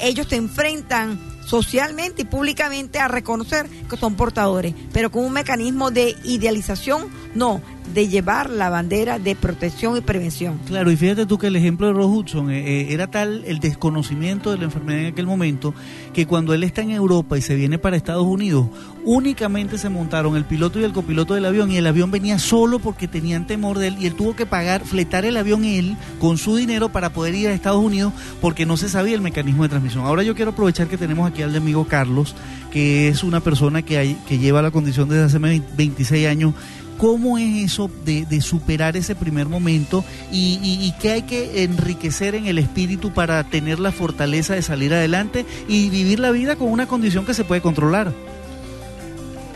[0.00, 5.90] ellos se enfrentan socialmente y públicamente a reconocer que son portadores, pero con un mecanismo
[5.90, 7.60] de idealización, no,
[7.94, 10.58] de llevar la bandera de protección y prevención.
[10.66, 13.58] Claro, y fíjate tú que el ejemplo de Ross Hudson eh, eh, era tal el
[13.58, 15.74] desconocimiento de la enfermedad en aquel momento
[16.12, 18.66] que cuando él está en Europa y se viene para Estados Unidos,
[19.04, 22.78] únicamente se montaron el piloto y el copiloto del avión y el avión venía solo
[22.78, 26.38] porque tenían temor de él y él tuvo que pagar, fletar el avión él con
[26.38, 29.68] su dinero para poder ir a Estados Unidos porque no se sabía el mecanismo de
[29.68, 30.04] transmisión.
[30.04, 32.34] Ahora yo quiero aprovechar que tenemos aquí al amigo Carlos,
[32.70, 36.54] que es una persona que, que lleva la condición desde hace 26 años
[36.98, 41.62] ¿Cómo es eso de, de superar ese primer momento y, y, y qué hay que
[41.64, 46.56] enriquecer en el espíritu para tener la fortaleza de salir adelante y vivir la vida
[46.56, 48.12] con una condición que se puede controlar?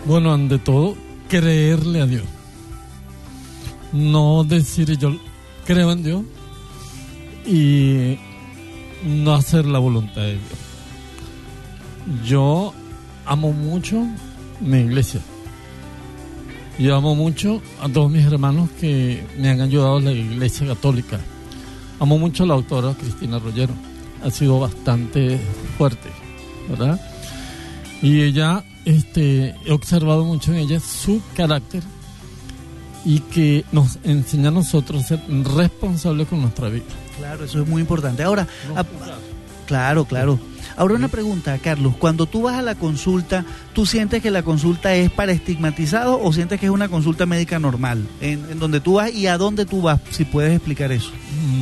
[0.06, 0.96] Bueno, ante todo,
[1.28, 2.24] creerle a Dios.
[3.92, 5.16] No decir yo
[5.64, 6.22] creo en Dios
[7.46, 8.18] y
[9.04, 10.60] no hacer la voluntad de Dios.
[12.26, 12.72] Yo
[13.26, 14.06] amo mucho
[14.60, 15.20] mi iglesia.
[16.80, 21.20] Yo amo mucho a todos mis hermanos que me han ayudado en la iglesia católica.
[21.98, 23.74] Amo mucho a la autora Cristina Rollero.
[24.24, 25.38] Ha sido bastante
[25.76, 26.08] fuerte,
[26.70, 26.98] ¿verdad?
[28.00, 31.82] Y ella, este, he observado mucho en ella su carácter
[33.04, 35.20] y que nos enseña a nosotros a ser
[35.54, 36.84] responsables con nuestra vida.
[37.18, 38.22] Claro, eso es muy importante.
[38.22, 38.84] Ahora, a-
[39.70, 40.40] claro, claro.
[40.76, 41.94] Ahora una pregunta, Carlos.
[41.96, 46.32] Cuando tú vas a la consulta, ¿tú sientes que la consulta es para estigmatizados o
[46.32, 48.04] sientes que es una consulta médica normal?
[48.20, 51.10] En, en donde tú vas y a dónde tú vas, si puedes explicar eso.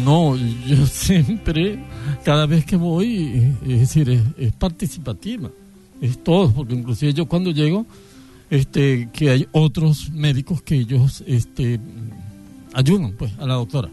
[0.05, 1.79] No, yo siempre,
[2.25, 5.51] cada vez que voy, es decir, es, es participativa.
[6.01, 7.85] Es todo, porque inclusive yo cuando llego,
[8.49, 11.79] este, que hay otros médicos que ellos, este,
[12.73, 13.91] ayudan, pues, a la doctora.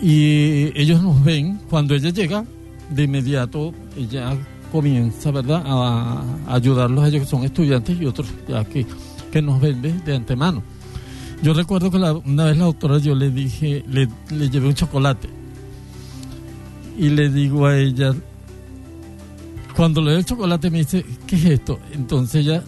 [0.00, 2.44] Y ellos nos ven, cuando ella llega,
[2.90, 4.36] de inmediato ella
[4.72, 8.86] comienza, ¿verdad?, a, ayudarlos a ellos que son estudiantes y otros ya que,
[9.30, 10.62] que nos ven de, antemano.
[11.42, 15.28] Yo recuerdo que una vez la doctora yo le dije, le, le llevé un chocolate
[16.98, 18.12] y le digo a ella,
[19.76, 21.78] cuando le doy el chocolate me dice, ¿qué es esto?
[21.92, 22.64] Entonces ella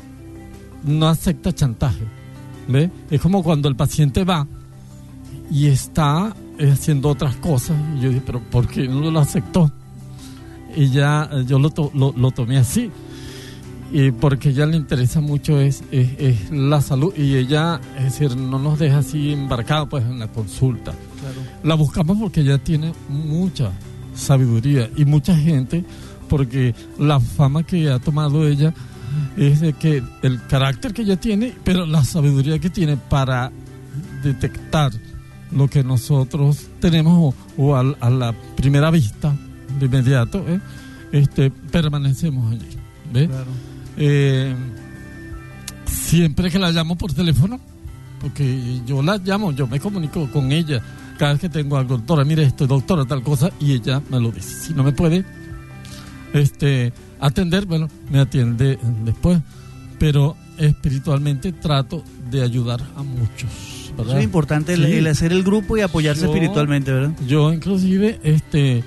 [0.85, 2.05] no acepta chantaje,
[2.69, 2.91] ¿ve?
[3.11, 4.47] Es como cuando el paciente va
[5.51, 9.71] y está eh, haciendo otras cosas y yo dije, pero ¿por qué no lo aceptó?
[10.77, 12.91] Y ya eh, yo lo, to- lo, lo tomé así.
[13.93, 17.13] Y porque ella le interesa mucho es, es, es la salud.
[17.17, 20.93] Y ella es decir no nos deja así embarcados pues en la consulta.
[21.65, 23.71] La buscamos porque ella tiene mucha
[24.15, 25.85] sabiduría y mucha gente
[26.29, 28.73] porque la fama que ha tomado ella
[29.37, 33.51] es de que el carácter que ella tiene pero la sabiduría que tiene para
[34.23, 34.93] detectar
[35.53, 39.35] lo que nosotros tenemos o, a, la primera vista
[39.79, 40.61] de inmediato ¿eh?
[41.13, 42.67] este permanecemos allí
[43.13, 43.29] ¿ves?
[43.97, 44.55] Eh,
[45.87, 47.61] siempre que la llamo por teléfono,
[48.21, 50.81] porque yo la llamo, yo me comunico con ella
[51.19, 54.31] cada vez que tengo algo, doctora, mire esto, doctora, tal cosa, y ella me lo
[54.33, 54.67] dice.
[54.69, 55.25] Si no me puede
[56.33, 59.39] este, atender, bueno, me atiende después,
[59.99, 63.93] pero espiritualmente trato de ayudar a muchos.
[63.97, 64.13] ¿verdad?
[64.13, 67.13] Eso es importante, el, hacer el grupo y apoyarse Yo- espiritualmente, ¿verdad?
[67.27, 68.83] Yo inclusive, este,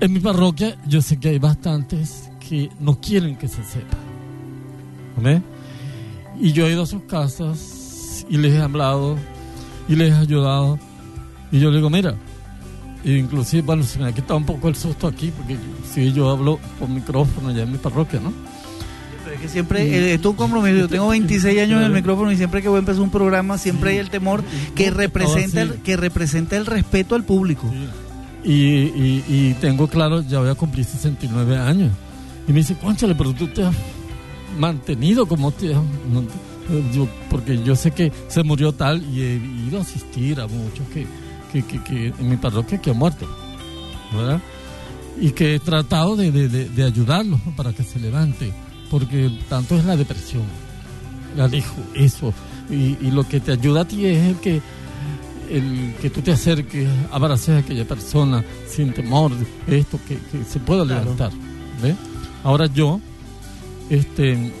[0.00, 3.96] en mi parroquia, yo sé que hay bastantes que no quieren que se sepa.
[5.22, 5.42] ¿Ve?
[6.38, 9.16] Y yo he ido a sus casas y les he hablado
[9.88, 10.78] y les he ayudado.
[11.50, 12.14] Y yo le digo, mira,
[13.04, 15.56] e inclusive, bueno, se me ha quitado un poco el susto aquí, porque
[15.92, 18.32] si yo hablo por micrófono ya en mi parroquia, ¿no?
[19.24, 20.76] Pero es que siempre, eh, esto es un compromiso.
[20.76, 23.58] Yo tengo 26 años en el micrófono y siempre que voy a empezar un programa,
[23.58, 24.44] siempre hay el temor
[24.74, 25.70] que representa, sí.
[25.70, 27.70] el, que representa el respeto al público.
[28.46, 31.90] Y, y, y tengo claro, ya voy a cumplir 69 años.
[32.46, 33.74] Y me dice, conchale, pero tú te has
[34.58, 35.82] mantenido como te has...
[36.10, 36.46] no te-".
[36.94, 39.34] Yo- porque yo sé que se murió tal y he
[39.68, 41.06] ido a asistir a muchos que,
[41.52, 43.26] que, que, en mi parroquia que han muerto.
[44.12, 44.40] ¿Verdad?
[45.20, 48.52] Y que he tratado de, de, de- ayudarlos para que se levante.
[48.90, 50.42] Porque tanto es la depresión.
[51.36, 52.32] La dijo, eso.
[52.70, 54.60] Y, y lo que te ayuda a ti es el que
[55.50, 59.32] el que tú te acerques, abraces a aquella persona sin temor,
[59.66, 61.02] esto, que, que se pueda Claro.
[61.02, 61.30] levantar.
[61.82, 61.94] ¿ve?
[62.44, 63.00] Ahora yo,
[63.90, 64.52] este,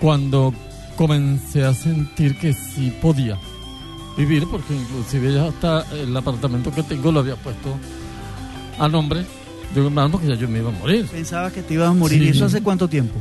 [0.00, 0.54] cuando
[0.96, 3.38] comencé a sentir que sí podía
[4.16, 7.74] vivir, porque inclusive ya hasta el apartamento que tengo lo había puesto
[8.78, 9.24] a nombre
[9.74, 11.06] de un hermano, porque ya yo me iba a morir.
[11.06, 12.18] Pensabas que te ibas a morir.
[12.20, 12.24] Sí.
[12.26, 13.14] ¿Y eso hace cuánto tiempo?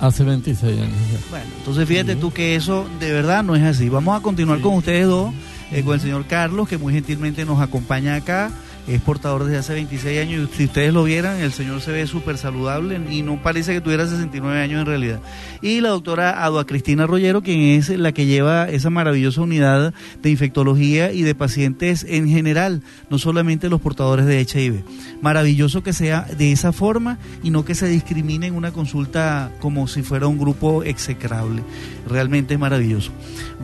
[0.00, 1.18] Hace 26 años ya.
[1.30, 3.88] Bueno, entonces fíjate tú que eso de verdad no es así.
[3.88, 5.32] Vamos a continuar con ustedes dos,
[5.72, 8.50] eh, con el señor Carlos, que muy gentilmente nos acompaña acá.
[8.86, 12.06] Es portador desde hace 26 años y si ustedes lo vieran, el señor se ve
[12.06, 15.20] súper saludable y no parece que tuviera 69 años en realidad.
[15.60, 20.30] Y la doctora Adua Cristina Rollero, quien es la que lleva esa maravillosa unidad de
[20.30, 24.82] infectología y de pacientes en general, no solamente los portadores de HIV.
[25.20, 29.86] Maravilloso que sea de esa forma y no que se discrimine en una consulta como
[29.86, 31.62] si fuera un grupo execrable.
[32.08, 33.12] Realmente es maravilloso.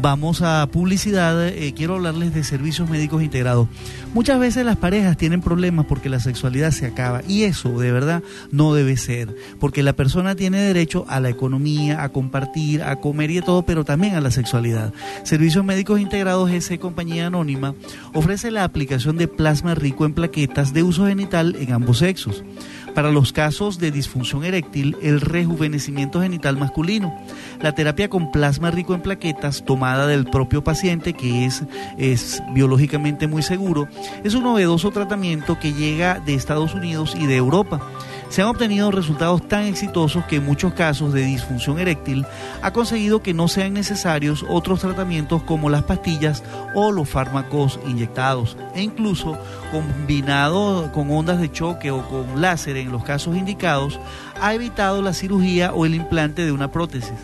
[0.01, 1.49] Vamos a publicidad.
[1.49, 3.69] eh, quiero hablarles de servicios médicos integrados.
[4.15, 8.23] Muchas veces las parejas tienen problemas porque la sexualidad se acaba y eso de verdad
[8.51, 13.31] no debe ser, porque la persona tiene derecho a la economía, a compartir, a comer
[13.31, 14.95] y de todo, pero también a la sexualidad.
[15.25, 17.75] Servicios Médicos Integrados GC Compañía Anónima
[18.15, 22.43] ofrece la aplicación de plasma rico en plaquetas de uso genital en ambos sexos.
[22.99, 27.17] Para los casos de disfunción eréctil, el rejuvenecimiento genital masculino.
[27.61, 31.63] La terapia con plasma rico en plaquetas tomada del propio paciente, que es,
[31.97, 33.87] es biológicamente muy seguro,
[34.25, 37.81] es un novedoso tratamiento que llega de Estados Unidos y de Europa.
[38.29, 42.27] Se han obtenido resultados tan exitosos que en muchos casos de disfunción eréctil
[42.63, 46.43] ha conseguido que no sean necesarios otros tratamientos como las pastillas
[46.75, 49.39] o los fármacos inyectados e incluso
[49.73, 53.99] combinado con ondas de choque o con láser en los casos indicados
[54.41, 57.17] ha evitado la cirugía o el implante de una prótesis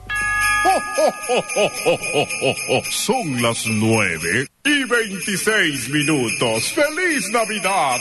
[2.89, 6.73] Son las nueve y veintiséis minutos.
[6.73, 7.99] ¡Feliz Navidad!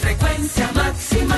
[0.00, 1.36] frecuencia máxima.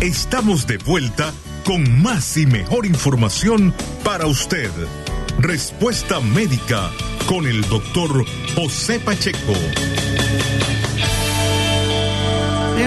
[0.00, 1.32] Estamos de vuelta
[1.64, 3.74] con más y mejor información
[4.04, 4.70] para usted.
[5.38, 6.90] Respuesta médica
[7.26, 9.52] con el doctor José Pacheco.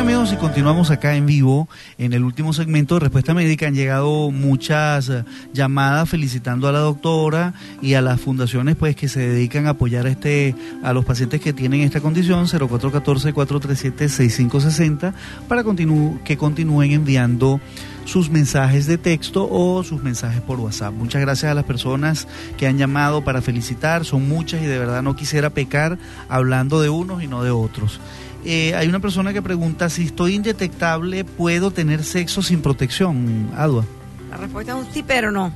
[0.05, 1.67] Amigos, y continuamos acá en vivo
[1.97, 3.65] en el último segmento de Respuesta Médica.
[3.65, 9.07] Han llegado muchas eh, llamadas felicitando a la doctora y a las fundaciones pues que
[9.07, 10.53] se dedican a apoyar a este
[10.83, 15.11] a los pacientes que tienen esta condición 0414-437-6560
[15.47, 15.63] para
[16.23, 17.59] que continúen enviando
[18.05, 20.93] sus mensajes de texto o sus mensajes por WhatsApp.
[20.93, 22.27] Muchas gracias a las personas
[22.57, 25.97] que han llamado para felicitar, son muchas y de verdad no quisiera pecar
[26.29, 27.99] hablando de unos y no de otros.
[28.45, 33.85] Eh, hay una persona que pregunta si estoy indetectable, ¿puedo tener sexo sin protección, Adua?
[34.29, 35.51] La respuesta es un sí, pero no.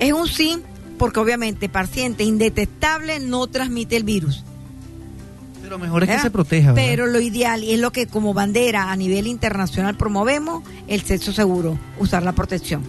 [0.00, 0.58] Es un sí
[0.98, 4.44] porque obviamente paciente indetectable no transmite el virus.
[5.62, 6.88] Pero mejor es que se proteja, ¿verdad?
[6.90, 11.32] Pero lo ideal y es lo que como bandera a nivel internacional promovemos, el sexo
[11.32, 12.82] seguro, usar la protección.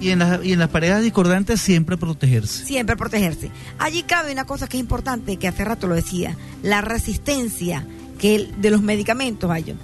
[0.00, 2.66] Y en, las, y en las parejas discordantes siempre protegerse.
[2.66, 3.50] Siempre protegerse.
[3.78, 7.86] Allí cabe una cosa que es importante, que hace rato lo decía, la resistencia
[8.18, 9.74] que el- de los medicamentos, vaya.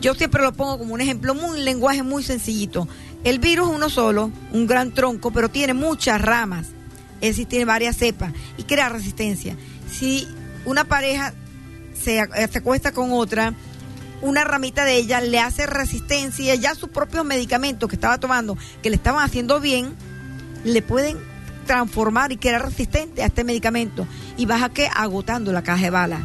[0.00, 2.88] Yo siempre lo pongo como un ejemplo, un lenguaje muy sencillito.
[3.22, 6.68] El virus es uno solo, un gran tronco, pero tiene muchas ramas.
[7.20, 9.56] Es decir, tiene varias cepas y crea resistencia.
[9.90, 10.26] Si
[10.64, 11.34] una pareja
[11.92, 13.52] se, se acuesta con otra,
[14.22, 18.88] una ramita de ella le hace resistencia ya sus propios medicamentos que estaba tomando, que
[18.88, 19.94] le estaban haciendo bien,
[20.64, 21.18] le pueden
[21.66, 24.06] transformar y crear resistente a este medicamento.
[24.38, 26.22] Y vas a que agotando la caja de balas.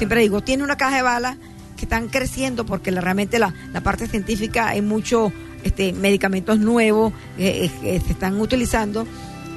[0.00, 1.36] Siempre digo, tiene una caja de balas
[1.76, 5.30] que están creciendo porque la- realmente la, la parte científica hay muchos
[5.62, 9.06] este, medicamentos nuevos eh, eh, que se están utilizando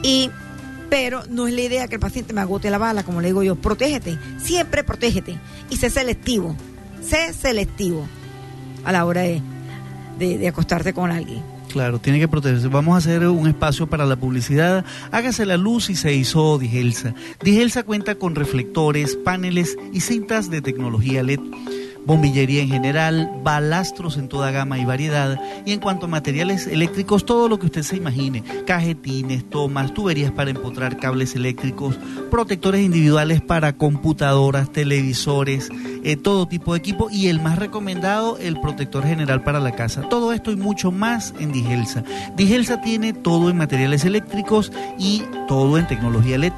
[0.01, 0.29] y
[0.89, 3.41] pero no es la idea que el paciente me agote la bala, como le digo
[3.41, 5.37] yo, protégete, siempre protégete
[5.69, 6.57] y sé selectivo,
[7.01, 8.05] sé selectivo
[8.83, 9.41] a la hora de,
[10.19, 11.41] de acostarte con alguien.
[11.73, 12.67] Claro, tiene que protegerse.
[12.67, 14.85] Vamos a hacer un espacio para la publicidad.
[15.11, 17.15] Hágase la luz y se hizo Digelsa.
[17.41, 21.39] Digelsa cuenta con reflectores, paneles y cintas de tecnología LED.
[22.05, 25.39] Bombillería en general, balastros en toda gama y variedad.
[25.65, 28.43] Y en cuanto a materiales eléctricos, todo lo que usted se imagine.
[28.65, 31.97] Cajetines, tomas, tuberías para empotrar cables eléctricos,
[32.29, 35.69] protectores individuales para computadoras, televisores,
[36.03, 37.09] eh, todo tipo de equipo.
[37.09, 40.01] Y el más recomendado, el protector general para la casa.
[40.09, 42.03] Todo esto y mucho más en Digelsa.
[42.35, 46.53] Digelsa tiene todo en materiales eléctricos y todo en tecnología LED.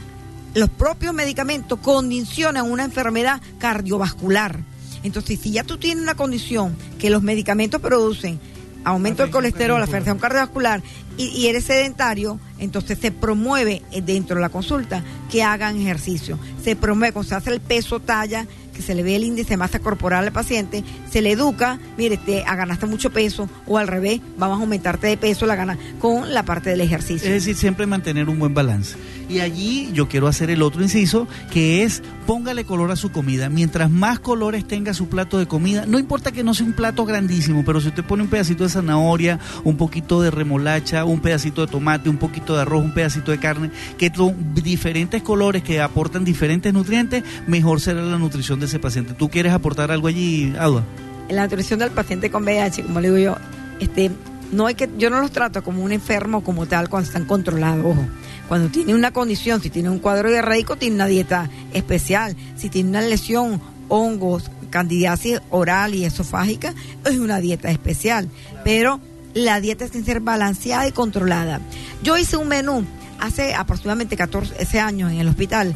[0.54, 4.60] los propios medicamentos condicionan una enfermedad cardiovascular.
[5.04, 8.40] Entonces, si ya tú tienes una condición que los medicamentos producen
[8.84, 10.82] aumento del colesterol, la afección cardiovascular
[11.18, 16.40] y, y eres sedentario, entonces se promueve eh, dentro de la consulta que hagan ejercicio.
[16.64, 18.48] Se promueve, cuando se hace el peso talla,
[18.82, 22.42] se le ve el índice de masa corporal al paciente, se le educa, mire, te
[22.42, 26.44] ganaste mucho peso, o al revés, vamos a aumentarte de peso la gana con la
[26.44, 27.28] parte del ejercicio.
[27.28, 28.96] Es decir, siempre mantener un buen balance.
[29.30, 33.50] Y allí yo quiero hacer el otro inciso, que es póngale color a su comida.
[33.50, 37.06] Mientras más colores tenga su plato de comida, no importa que no sea un plato
[37.06, 41.66] grandísimo, pero si usted pone un pedacito de zanahoria, un poquito de remolacha, un pedacito
[41.66, 45.82] de tomate, un poquito de arroz, un pedacito de carne, que son diferentes colores que
[45.82, 49.14] aportan diferentes nutrientes, mejor será la nutrición de ese paciente.
[49.14, 50.84] ¿Tú quieres aportar algo allí, Audua?
[51.32, 53.38] en la nutrición del paciente con VIH, como le digo yo,
[53.80, 54.12] este,
[54.52, 57.86] no hay que, yo no los trato como un enfermo como tal cuando están controlados,
[57.86, 58.06] ojo.
[58.50, 62.36] Cuando tiene una condición, si tiene un cuadro diarreico, tiene una dieta especial.
[62.58, 66.74] Si tiene una lesión, hongos, candidiasis oral y esofágica,
[67.06, 68.28] es una dieta especial.
[68.66, 69.00] Pero
[69.34, 71.62] la dieta tiene que ser balanceada y controlada.
[72.04, 72.86] Yo hice un menú
[73.22, 75.74] hace aproximadamente 14 años en el hospital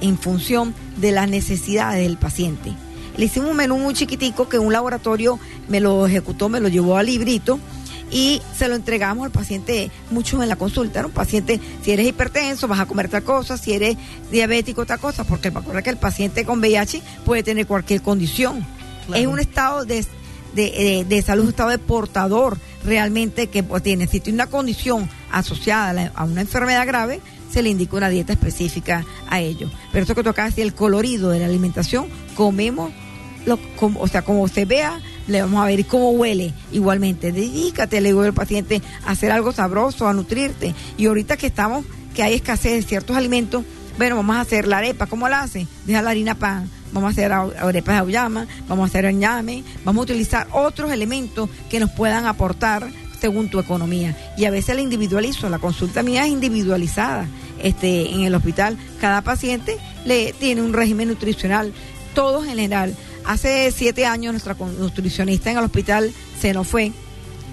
[0.00, 2.72] en función de las necesidades del paciente.
[3.16, 6.96] Le hicimos un menú muy chiquitico que un laboratorio me lo ejecutó, me lo llevó
[6.96, 7.58] al librito
[8.10, 11.02] y se lo entregamos al paciente mucho en la consulta.
[11.02, 11.08] ¿no?
[11.08, 13.96] Un paciente, si eres hipertenso, vas a comer tal cosa, si eres
[14.32, 18.64] diabético, otra cosa, porque acuerda que el paciente con VIH puede tener cualquier condición.
[19.14, 20.04] Es un estado de,
[20.54, 24.06] de, de- de salud, un estado de portador realmente que pues, tiene.
[24.06, 27.20] Si tiene una condición asociada a, la- a una enfermedad grave,
[27.50, 29.70] se le indica una dieta específica a ello.
[29.92, 32.92] Pero eso que toca decir, el colorido de la alimentación, comemos,
[33.46, 37.32] lo, como, o sea, como se vea, le vamos a ver cómo huele igualmente.
[37.32, 40.74] Dedícate, le digo al paciente, a hacer algo sabroso, a nutrirte.
[40.96, 43.64] Y ahorita que estamos, que hay escasez de ciertos alimentos,
[43.98, 45.66] bueno, vamos a hacer la arepa, ¿cómo la hace?
[45.84, 50.00] Deja la harina pan, vamos a hacer arepas de auyama, vamos a hacer ñame, vamos
[50.00, 52.88] a utilizar otros elementos que nos puedan aportar
[53.20, 54.16] según tu economía.
[54.36, 57.26] Y a veces la individualizo, la consulta mía es individualizada.
[57.62, 61.72] Este, en el hospital, cada paciente le tiene un régimen nutricional,
[62.14, 62.94] todos en general.
[63.26, 66.92] Hace siete años nuestra nutricionista en el hospital se nos fue,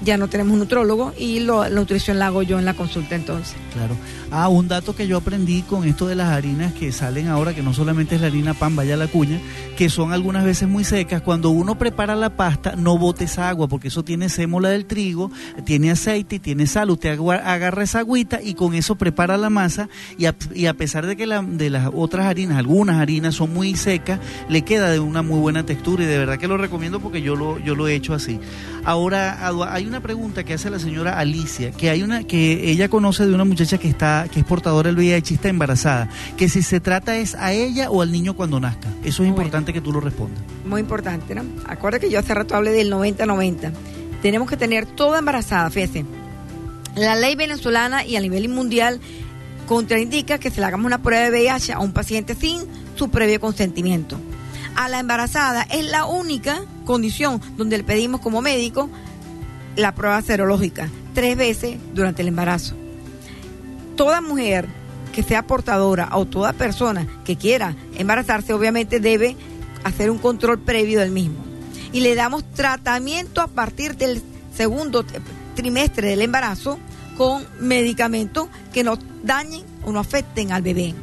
[0.03, 3.15] ya no tenemos un nutrólogo y lo- la nutrición la hago yo en la consulta
[3.15, 3.55] entonces.
[3.73, 3.95] Claro.
[4.31, 7.61] Ah, un dato que yo aprendí con esto de las harinas que salen ahora, que
[7.63, 9.39] no solamente es la harina pan, vaya la cuña,
[9.77, 11.21] que son algunas veces muy secas.
[11.21, 15.31] Cuando uno prepara la pasta, no botes agua, porque eso tiene sémola del trigo,
[15.65, 16.89] tiene aceite y tiene sal.
[16.89, 19.89] Usted agarra esa agüita y con eso prepara la masa.
[20.17, 23.53] Y a, y a pesar de que la- de las otras harinas, algunas harinas son
[23.53, 24.19] muy secas,
[24.49, 26.03] le queda de una muy buena textura.
[26.03, 28.39] Y de verdad que lo recomiendo porque yo lo, yo lo he hecho así.
[28.87, 33.25] Ahora, hay una pregunta que hace la señora Alicia, que hay una que ella conoce
[33.25, 36.07] de una muchacha que está que es portadora del VIH está embarazada,
[36.37, 38.87] que si se trata es a ella o al niño cuando nazca.
[39.03, 40.41] Eso es importante que tú lo respondas.
[40.65, 41.43] Muy importante, ¿no?
[41.67, 43.73] Acuérdate que yo hace rato hablé del 90-90.
[44.21, 46.05] Tenemos que tener toda embarazada, fíjese.
[46.95, 49.01] La ley venezolana y a nivel mundial
[49.65, 52.61] contraindica que se le hagamos una prueba de VIH a un paciente sin
[52.95, 54.17] su previo consentimiento.
[54.77, 58.91] A la embarazada es la única condición donde le pedimos como médico
[59.75, 62.75] la prueba serológica tres veces durante el embarazo.
[63.95, 64.67] Toda mujer
[65.13, 69.35] que sea portadora o toda persona que quiera embarazarse obviamente debe
[69.83, 71.43] hacer un control previo del mismo.
[71.91, 74.21] Y le damos tratamiento a partir del
[74.55, 75.03] segundo
[75.55, 76.77] trimestre del embarazo
[77.17, 80.93] con medicamentos que no dañen o no afecten al bebé.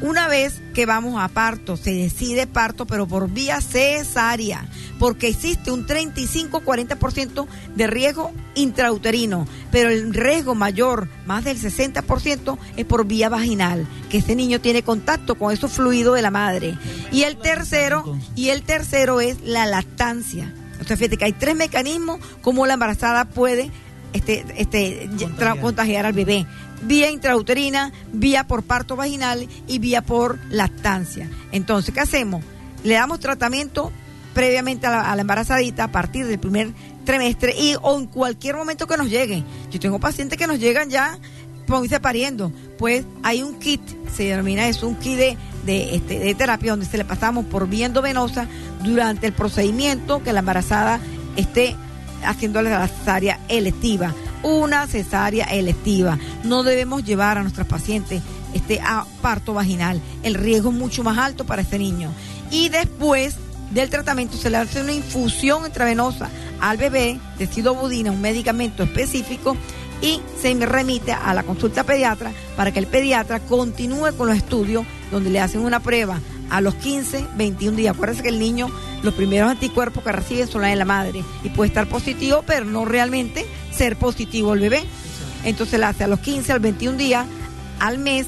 [0.00, 4.66] Una vez que vamos a parto, se decide parto, pero por vía cesárea,
[4.98, 12.84] porque existe un 35-40% de riesgo intrauterino, pero el riesgo mayor, más del 60%, es
[12.84, 16.76] por vía vaginal, que ese niño tiene contacto con esos fluidos de la madre.
[17.12, 20.52] Y el tercero, y el tercero es la lactancia.
[20.80, 23.70] O sea, fíjate que hay tres mecanismos como la embarazada puede
[24.14, 25.60] este, este, contagiar.
[25.60, 26.46] contagiar al bebé
[26.86, 31.28] vía intrauterina, vía por parto vaginal y vía por lactancia.
[31.52, 32.42] Entonces, ¿qué hacemos?
[32.82, 33.90] Le damos tratamiento
[34.34, 36.72] previamente a la, a la, embarazadita a partir del primer
[37.04, 39.42] trimestre y o en cualquier momento que nos llegue.
[39.70, 41.18] Yo tengo pacientes que nos llegan ya,
[41.66, 42.52] como dice, pariendo.
[42.78, 43.80] Pues hay un kit,
[44.14, 47.68] se denomina eso, un kit de, de, este, de terapia donde se le pasamos por
[47.68, 48.46] vía endovenosa
[48.82, 51.00] durante el procedimiento que la embarazada
[51.36, 51.76] esté
[52.24, 54.14] haciéndole la cesárea electiva
[54.44, 56.18] una cesárea electiva.
[56.44, 58.22] No debemos llevar a nuestras pacientes
[58.52, 60.00] este, a parto vaginal.
[60.22, 62.12] El riesgo es mucho más alto para este niño.
[62.50, 63.36] Y después
[63.72, 66.28] del tratamiento se le hace una infusión intravenosa
[66.60, 69.56] al bebé de sidobudina, un medicamento específico,
[70.02, 74.84] y se remite a la consulta pediatra para que el pediatra continúe con los estudios
[75.10, 77.94] donde le hacen una prueba a los 15, 21 días.
[77.94, 78.68] Acuérdense que el niño,
[79.02, 82.64] los primeros anticuerpos que recibe son la de la madre y puede estar positivo, pero
[82.64, 84.84] no realmente ser positivo el bebé.
[85.44, 87.26] Entonces la hace a los 15, al 21 días,
[87.80, 88.26] al mes,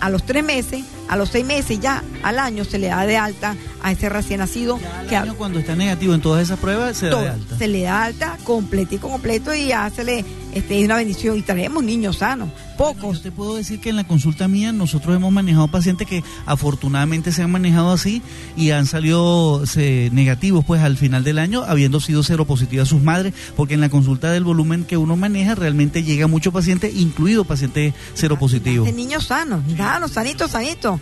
[0.00, 3.16] a los 3 meses, a los 6 meses, ya al año se le da de
[3.16, 4.78] alta a ese recién nacido.
[4.78, 7.28] Ya al que año cuando está negativo en todas esas pruebas se da todo, de
[7.30, 7.58] alta.
[7.58, 10.24] se le da alta completico, completo y ya se le
[10.54, 11.38] este, es una bendición.
[11.38, 13.18] Y traemos niños sanos, pocos.
[13.18, 17.32] Yo te puedo decir que en la consulta mía nosotros hemos manejado pacientes que afortunadamente
[17.32, 18.22] se han manejado así
[18.56, 23.34] y han salido se, negativos pues al final del año habiendo sido seropositivas sus madres,
[23.56, 27.94] porque en la consulta del volumen que uno maneja realmente llega mucho paciente, incluido paciente
[28.14, 28.84] seropositivo.
[28.84, 31.00] De niños sanos, sanos, sanitos, sanitos.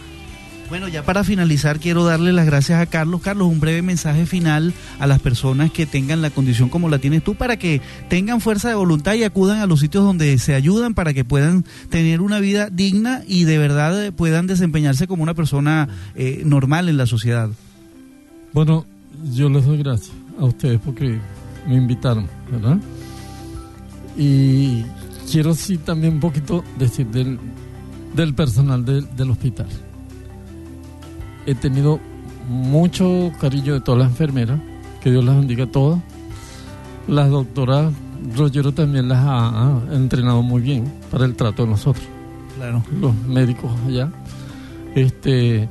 [0.68, 3.22] Bueno, ya para finalizar quiero darle las gracias a Carlos.
[3.22, 7.24] Carlos, un breve mensaje final a las personas que tengan la condición como la tienes
[7.24, 7.80] tú para que
[8.10, 11.64] tengan fuerza de voluntad y acudan a los sitios donde se ayudan para que puedan
[11.88, 16.90] tener una vida digna y de verdad eh, puedan desempeñarse como una persona eh, normal
[16.90, 17.48] en la sociedad.
[18.52, 18.84] Bueno,
[19.32, 21.18] yo les doy gracias a ustedes porque
[21.66, 22.78] me invitaron, ¿verdad?
[24.18, 24.84] Y
[25.30, 29.66] quiero sí también un poquito decir del, personal del hospital
[31.48, 31.98] he tenido
[32.46, 34.60] mucho cariño de todas las enfermeras,
[35.00, 35.98] que Dios las bendiga a todas.
[37.06, 37.92] Las doctoras
[38.36, 42.04] Rogero también las ha, ha, entrenado muy bien para el trato de nosotros.
[42.56, 42.82] Claro.
[43.00, 44.12] Los médicos allá.
[44.94, 45.70] Este,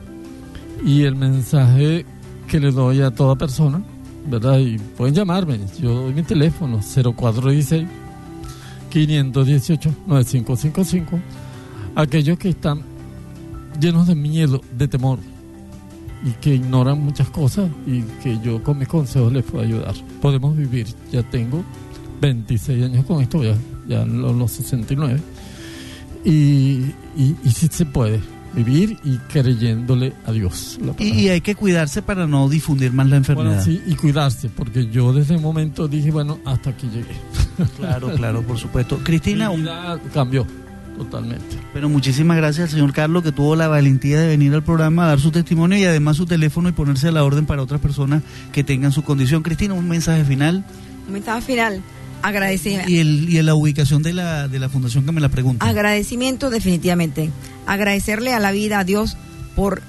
[0.83, 2.05] y el mensaje
[2.47, 3.83] que le doy a toda persona,
[4.25, 4.57] ¿verdad?
[4.57, 7.87] Y pueden llamarme, yo doy mi teléfono 0416
[8.89, 11.19] 518 9555.
[11.93, 12.81] Aquellos que están
[13.79, 15.19] llenos de miedo, de temor,
[16.23, 19.95] y que ignoran muchas cosas y que yo con mis consejos les puedo ayudar.
[20.21, 21.63] Podemos vivir, ya tengo
[22.21, 23.55] 26 años con esto, ya,
[23.87, 25.19] ya en los, los 69,
[26.25, 26.31] y,
[27.15, 28.19] y, y sí se puede
[28.53, 30.79] vivir y creyéndole a Dios.
[30.97, 33.63] Y, y, hay que cuidarse para no difundir más la enfermedad.
[33.63, 37.15] Bueno, sí, y cuidarse, porque yo desde el momento dije, bueno, hasta aquí llegué.
[37.77, 38.99] Claro, claro, por supuesto.
[39.03, 40.45] Cristina, Mi vida cambió
[40.97, 41.55] totalmente.
[41.73, 45.07] Pero muchísimas gracias al señor Carlos que tuvo la valentía de venir al programa a
[45.07, 48.23] dar su testimonio y además su teléfono y ponerse a la orden para otras personas
[48.51, 49.43] que tengan su condición.
[49.43, 50.65] Cristina, un mensaje final.
[51.07, 51.81] Un mensaje final.
[52.21, 52.89] Agradecimiento.
[52.89, 55.65] Y, el, y la ubicación de la, de la fundación que me la pregunta.
[55.65, 57.29] Agradecimiento definitivamente.
[57.65, 59.17] Agradecerle a la vida, a Dios,
[59.55, 59.81] por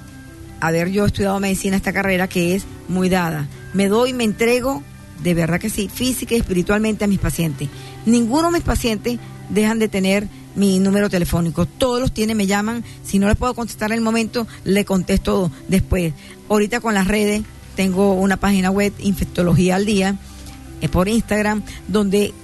[0.61, 3.49] haber yo estudiado medicina, esta carrera que es muy dada.
[3.73, 4.83] Me doy, me entrego,
[5.23, 7.69] de verdad que sí, física y espiritualmente a mis pacientes.
[8.07, 9.19] Ninguno de mis pacientes
[9.49, 11.67] dejan de tener mi número telefónico.
[11.67, 12.85] Todos los tienen, me llaman.
[13.05, 16.13] Si no les puedo contestar en el momento, le contesto después.
[16.49, 17.43] Ahorita con las redes,
[17.77, 20.17] tengo una página web, Infectología al Día,
[20.81, 22.35] eh, por Instagram, donde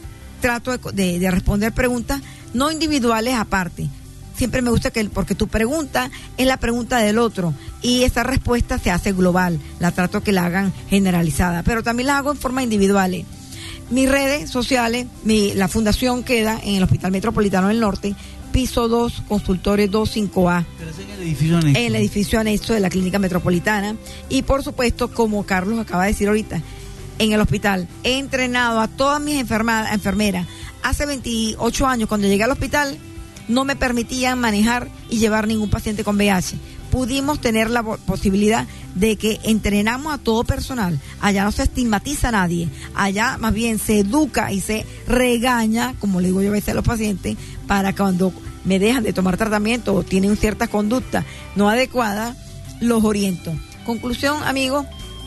[0.41, 2.21] trato de, de, de, responder preguntas
[2.53, 3.89] no individuales aparte.
[4.37, 8.79] Siempre me gusta que, porque tu pregunta es la pregunta del otro y esa respuesta
[8.79, 9.61] se hace global.
[9.79, 13.25] La trato que la hagan generalizada, pero también la hago en forma individual.
[13.91, 18.15] Mis redes sociales, mi, la fundación queda en el Hospital Metropolitano del Norte,
[18.53, 20.65] piso 2, consultores 25A.
[20.79, 21.79] Pero es en el edificio anexo.
[21.81, 23.97] En el edificio anexo de la Clínica Metropolitana.
[24.29, 26.63] Y por supuesto, como Carlos acaba de decir ahorita,
[27.19, 30.47] en el hospital he entrenado a todas mis enferma- enfermeras.
[30.83, 32.99] Hace 28 años, cuando llegué al hospital,
[33.49, 36.57] no me permitían manejar y llevar ningún paciente con VIH.
[36.95, 41.01] Pudimos tener la po- posibilidad de que entrenamos a todo personal.
[41.21, 42.69] Allá no se estigmatiza a nadie.
[42.95, 46.75] Allá más bien se educa y se regaña, como le digo yo a veces a
[46.75, 48.33] los pacientes, para cuando
[48.65, 51.25] me dejan de tomar tratamiento o tienen ciertas conductas
[51.57, 52.37] no adecuadas,
[52.81, 53.53] los oriento.
[53.85, 54.87] Conclusión, amigos,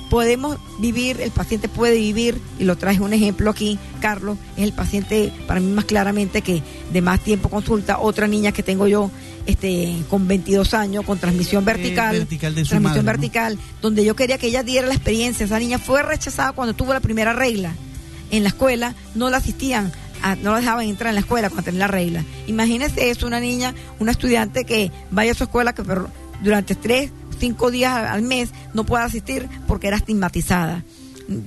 [0.09, 4.71] podemos vivir, el paciente puede vivir, y lo traje un ejemplo aquí, Carlos, es el
[4.71, 6.63] paciente para mí más claramente que
[6.93, 9.11] de más tiempo consulta, otra niña que tengo yo
[9.47, 13.21] este con 22 años, con transmisión vertical, Eh, vertical de su transmisión madre, ¿no?
[13.21, 16.93] vertical, donde yo quería que ella diera la experiencia, esa niña fue rechazada cuando tuvo
[16.93, 17.71] la primera regla
[18.29, 19.91] en la escuela, no la asistían,
[20.21, 22.23] a- no la dejaban entrar en la escuela cuando tenía la regla.
[22.47, 26.09] Imagínese eso, una niña, una estudiante que vaya a su escuela que pero
[26.43, 30.83] durante tres, cinco días al al mes no pueda asistir porque era estigmatizada.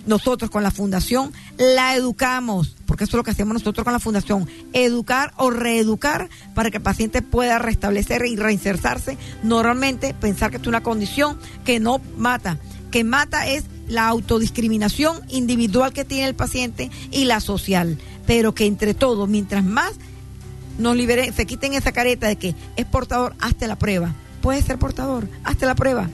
[0.06, 4.00] Nosotros con la fundación la educamos, porque eso es lo que hacemos nosotros con la
[4.00, 10.58] fundación, educar o reeducar para que el paciente pueda restablecer y reinsertarse normalmente, pensar que
[10.58, 12.58] es una condición que no mata,
[12.90, 18.66] que mata es la autodiscriminación individual que tiene el paciente y la social, pero que
[18.66, 19.94] entre todos, mientras más
[20.78, 24.14] nos liberen, se quiten esa careta de que es portador, hazte la prueba.
[24.40, 26.08] Puede ser portador, hazte la prueba.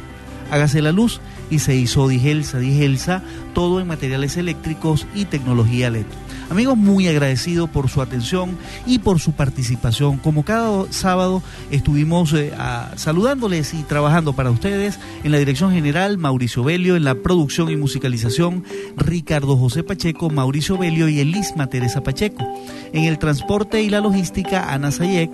[0.52, 2.60] Hágase la luz y se hizo Digelsa.
[2.60, 3.23] Digelsa,
[3.53, 6.06] todo en materiales eléctricos y tecnología LED.
[6.49, 10.18] Amigos, muy agradecido por su atención y por su participación.
[10.18, 12.53] Como cada sábado estuvimos eh,
[12.95, 17.76] saludándoles y trabajando para ustedes en la dirección general Mauricio Belio, en la producción y
[17.76, 18.64] musicalización
[18.95, 22.48] Ricardo José Pacheco, Mauricio Belio y Elisma Teresa Pacheco.
[22.94, 25.32] En el transporte y la logística Ana Sayek.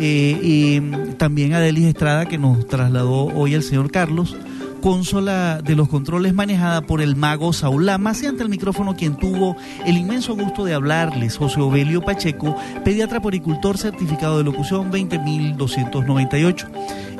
[0.00, 0.80] Eh, y
[1.16, 4.36] también a Delis Estrada que nos trasladó hoy el señor Carlos,
[4.80, 9.16] consola de los controles manejada por el mago Saúl Lamas y ante el micrófono quien
[9.16, 16.68] tuvo el inmenso gusto de hablarles, José Ovelio Pacheco, pediatra poricultor certificado de locución 20298.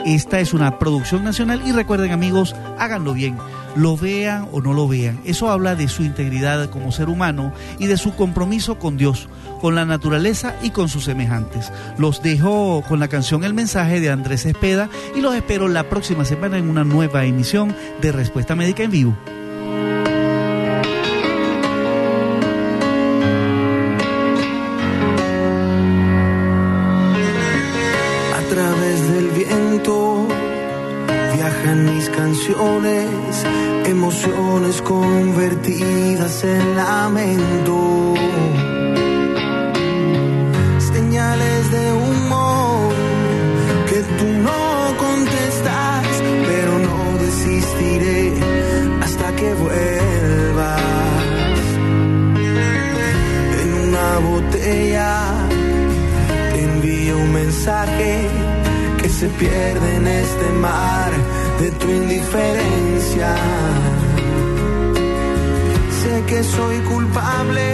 [0.06, 3.36] Esta es una producción nacional y recuerden amigos, háganlo bien,
[3.76, 5.20] lo vean o no lo vean.
[5.24, 9.28] Eso habla de su integridad como ser humano y de su compromiso con Dios,
[9.60, 11.72] con la naturaleza y con sus semejantes.
[11.98, 16.24] Los dejo con la canción El mensaje de Andrés Espeda y los espero la próxima
[16.24, 19.16] semana en una nueva emisión de Respuesta Médica en Vivo.
[33.84, 38.14] Emociones convertidas en lamento.
[40.92, 42.94] Señales de humor
[43.88, 46.06] que tú no contestas,
[46.48, 48.32] pero no desistiré
[49.02, 50.80] hasta que vuelvas.
[53.62, 55.12] En una botella
[56.52, 58.28] te envío un mensaje
[59.00, 61.12] que se pierde en este mar
[61.60, 63.34] de tu indiferencia.
[66.00, 67.68] Sé que soy culpable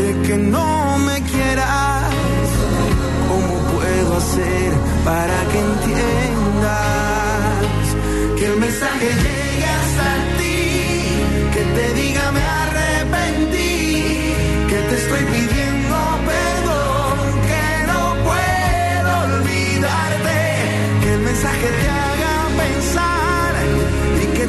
[0.00, 2.04] de que no me quieras
[3.28, 3.54] como
[4.16, 4.72] hacer
[5.04, 6.74] para que entiendas
[8.38, 10.60] que el mensaje llegue hasta ti,
[11.54, 13.92] que te diga me arrepentí,
[14.68, 15.96] que te estoy pidiendo
[16.32, 17.16] perdón,
[17.48, 20.38] que no puedo olvidarte,
[21.02, 22.04] que el mensaje te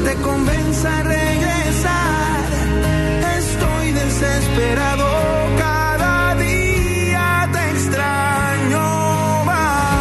[0.06, 2.46] te convenza regresar.
[3.40, 5.08] Estoy desesperado.
[5.58, 8.86] Cada día te extraño
[9.46, 9.96] más.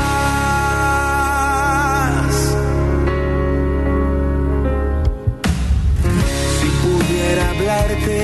[6.58, 8.16] Si pudiera hablarte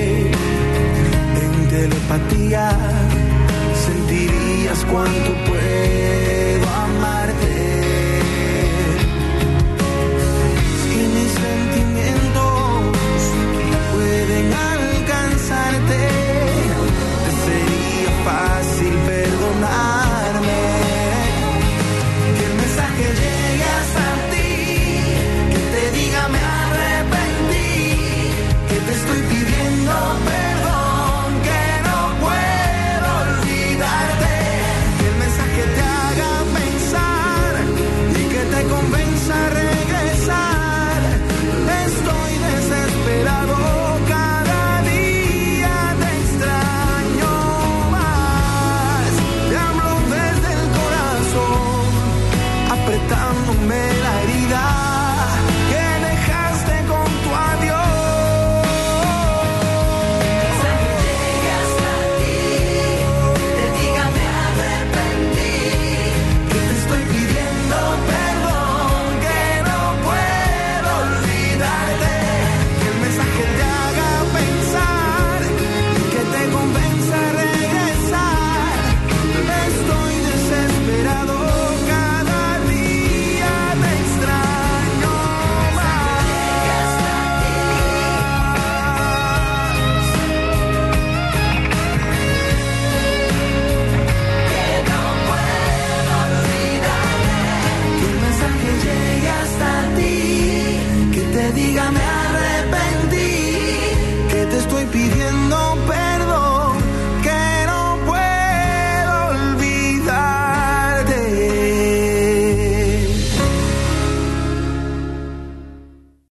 [1.43, 2.65] en telepatía,
[3.86, 5.49] sentirías cuánto